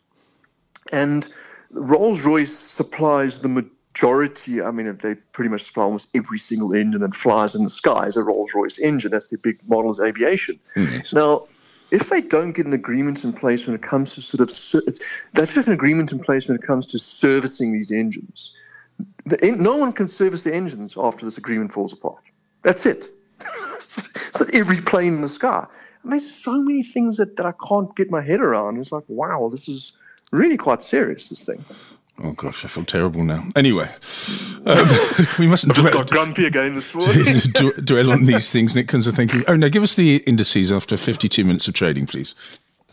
and 0.93 1.29
Rolls 1.71 2.21
Royce 2.21 2.55
supplies 2.55 3.41
the 3.41 3.49
majority. 3.95 4.61
I 4.61 4.71
mean, 4.71 4.97
they 5.01 5.15
pretty 5.15 5.49
much 5.49 5.63
supply 5.63 5.83
almost 5.83 6.09
every 6.13 6.39
single 6.39 6.73
engine 6.73 7.01
that 7.01 7.15
flies 7.15 7.55
in 7.55 7.63
the 7.63 7.69
sky 7.69 8.07
is 8.07 8.17
a 8.17 8.23
Rolls 8.23 8.51
Royce 8.53 8.77
engine. 8.79 9.11
That's 9.11 9.29
their 9.29 9.39
big 9.39 9.59
model 9.67 9.91
is 9.91 9.99
aviation. 9.99 10.59
Hmm, 10.73 10.85
yes. 10.85 11.13
Now, 11.13 11.47
if 11.91 12.09
they 12.09 12.21
don't 12.21 12.51
get 12.51 12.65
an 12.65 12.73
agreement 12.73 13.23
in 13.23 13.31
place 13.31 13.67
when 13.67 13.75
it 13.75 13.81
comes 13.81 14.15
to 14.15 14.21
sort 14.21 14.41
of, 14.41 14.99
they've 15.33 15.55
got 15.55 15.67
an 15.67 15.73
agreement 15.73 16.11
in 16.11 16.19
place 16.19 16.47
when 16.47 16.57
it 16.57 16.63
comes 16.63 16.87
to 16.87 16.99
servicing 16.99 17.71
these 17.71 17.91
engines. 17.91 18.51
The, 19.25 19.37
no 19.57 19.77
one 19.77 19.93
can 19.93 20.07
service 20.07 20.43
the 20.43 20.53
engines 20.53 20.95
after 20.97 21.25
this 21.25 21.37
agreement 21.37 21.71
falls 21.71 21.93
apart. 21.93 22.23
That's 22.63 22.85
it. 22.85 23.11
so 23.79 24.45
every 24.53 24.81
plane 24.81 25.15
in 25.15 25.21
the 25.21 25.29
sky. 25.29 25.65
And 26.03 26.11
there's 26.11 26.29
so 26.29 26.61
many 26.61 26.83
things 26.83 27.17
that, 27.17 27.37
that 27.37 27.45
I 27.45 27.53
can't 27.67 27.95
get 27.95 28.11
my 28.11 28.21
head 28.21 28.39
around. 28.39 28.77
It's 28.77 28.91
like, 28.91 29.03
wow, 29.07 29.49
this 29.49 29.67
is 29.67 29.93
really 30.31 30.57
quite 30.57 30.81
serious, 30.81 31.29
this 31.29 31.45
thing. 31.45 31.63
Oh 32.23 32.31
gosh, 32.31 32.63
I 32.63 32.69
feel 32.69 32.85
terrible 32.85 33.23
now. 33.23 33.45
Anyway, 33.55 33.93
um, 34.65 34.89
we 35.39 35.47
mustn't 35.47 35.75
dwell, 35.75 35.91
got 35.91 36.09
grumpy 36.09 36.45
again 36.45 36.75
this 36.75 36.93
morning. 36.93 37.39
dwell 37.83 38.11
on 38.11 38.25
these 38.25 38.51
things. 38.51 38.73
Nick 38.73 38.87
Kunze, 38.87 39.13
thank 39.13 39.31
thinking. 39.31 39.43
Oh 39.49 39.55
no, 39.55 39.67
give 39.69 39.83
us 39.83 39.95
the 39.95 40.17
indices 40.25 40.71
after 40.71 40.95
52 40.95 41.43
minutes 41.43 41.67
of 41.67 41.73
trading, 41.73 42.05
please. 42.05 42.33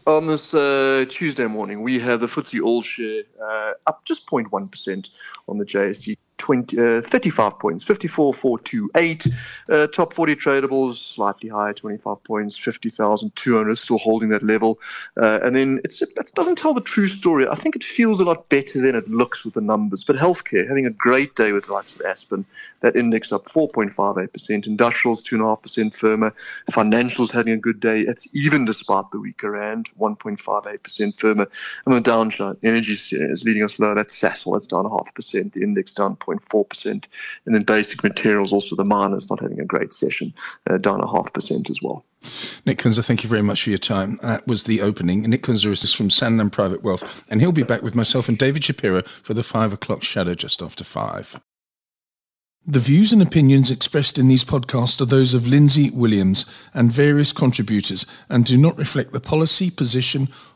On 0.08 0.26
this 0.26 0.52
uh, 0.52 1.04
Tuesday 1.08 1.46
morning, 1.46 1.82
we 1.82 2.00
have 2.00 2.18
the 2.18 2.26
FTSE 2.26 2.60
All 2.60 2.82
Share 2.82 3.22
uh, 3.40 3.72
up 3.86 4.04
just 4.04 4.26
0.1% 4.26 5.10
on 5.46 5.58
the 5.58 5.64
JSE 5.64 6.16
20, 6.42 6.78
uh, 6.78 7.00
35 7.00 7.58
points, 7.60 7.84
54,428. 7.84 9.28
Uh, 9.70 9.86
top 9.86 10.12
40 10.12 10.34
tradables, 10.34 10.96
slightly 10.96 11.48
higher, 11.48 11.72
25 11.72 12.22
points, 12.24 12.58
50,200, 12.58 13.78
still 13.78 13.98
holding 13.98 14.28
that 14.30 14.42
level. 14.42 14.80
Uh, 15.16 15.38
and 15.42 15.54
then 15.54 15.80
it 15.84 15.94
doesn't 16.34 16.58
tell 16.58 16.74
the 16.74 16.80
true 16.80 17.06
story. 17.06 17.46
I 17.46 17.54
think 17.54 17.76
it 17.76 17.84
feels 17.84 18.18
a 18.18 18.24
lot 18.24 18.48
better 18.48 18.80
than 18.80 18.96
it 18.96 19.08
looks 19.08 19.44
with 19.44 19.54
the 19.54 19.60
numbers. 19.60 20.04
But 20.04 20.16
healthcare, 20.16 20.66
having 20.66 20.84
a 20.84 20.90
great 20.90 21.36
day 21.36 21.52
with 21.52 21.66
the 21.66 21.74
likes 21.74 21.94
of 21.94 22.02
Aspen, 22.02 22.44
that 22.80 22.96
index 22.96 23.30
up 23.30 23.44
4.58%, 23.46 24.66
industrials 24.66 25.22
2.5% 25.22 25.94
firmer, 25.94 26.34
financials 26.72 27.30
having 27.30 27.52
a 27.52 27.56
good 27.56 27.78
day. 27.78 28.00
It's 28.00 28.26
even 28.34 28.64
despite 28.64 29.04
the 29.12 29.20
weaker 29.20 29.52
rand, 29.52 29.88
1.58% 30.00 31.20
firmer. 31.20 31.46
And 31.86 31.94
the 31.94 32.00
downside, 32.00 32.56
energy 32.64 32.94
is 32.94 33.44
leading 33.44 33.62
us 33.62 33.78
lower. 33.78 33.94
That's 33.94 34.18
Sasol, 34.18 34.54
that's 34.54 34.66
down 34.66 34.86
a 34.86 34.90
half 34.90 35.14
percent. 35.14 35.52
The 35.52 35.62
index 35.62 35.94
down 35.94 36.16
0.4%. 36.38 37.04
And 37.46 37.54
then 37.54 37.62
basic 37.62 38.02
materials, 38.02 38.52
also 38.52 38.76
the 38.76 38.84
miners 38.84 39.28
not 39.30 39.40
having 39.40 39.60
a 39.60 39.64
great 39.64 39.92
session, 39.92 40.32
uh, 40.68 40.78
down 40.78 41.00
a 41.00 41.10
half 41.10 41.32
percent 41.32 41.70
as 41.70 41.80
well. 41.82 42.04
Nick 42.66 42.78
Kunze, 42.78 43.04
thank 43.04 43.24
you 43.24 43.28
very 43.28 43.42
much 43.42 43.62
for 43.62 43.70
your 43.70 43.78
time. 43.78 44.18
That 44.22 44.46
was 44.46 44.64
the 44.64 44.80
opening. 44.80 45.22
Nick 45.22 45.42
Kunze 45.42 45.66
is 45.66 45.92
from 45.92 46.08
Sanlam 46.08 46.52
Private 46.52 46.82
Wealth, 46.82 47.24
and 47.28 47.40
he'll 47.40 47.52
be 47.52 47.62
back 47.62 47.82
with 47.82 47.94
myself 47.94 48.28
and 48.28 48.38
David 48.38 48.64
Shapiro 48.64 49.02
for 49.22 49.34
the 49.34 49.42
five 49.42 49.72
o'clock 49.72 50.02
shadow 50.02 50.34
just 50.34 50.62
after 50.62 50.84
five. 50.84 51.40
The 52.64 52.78
views 52.78 53.12
and 53.12 53.20
opinions 53.20 53.72
expressed 53.72 54.20
in 54.20 54.28
these 54.28 54.44
podcasts 54.44 55.00
are 55.00 55.04
those 55.04 55.34
of 55.34 55.48
Lindsay 55.48 55.90
Williams 55.90 56.46
and 56.72 56.92
various 56.92 57.32
contributors 57.32 58.06
and 58.28 58.44
do 58.44 58.56
not 58.56 58.78
reflect 58.78 59.12
the 59.12 59.18
policy, 59.18 59.68
position, 59.68 60.28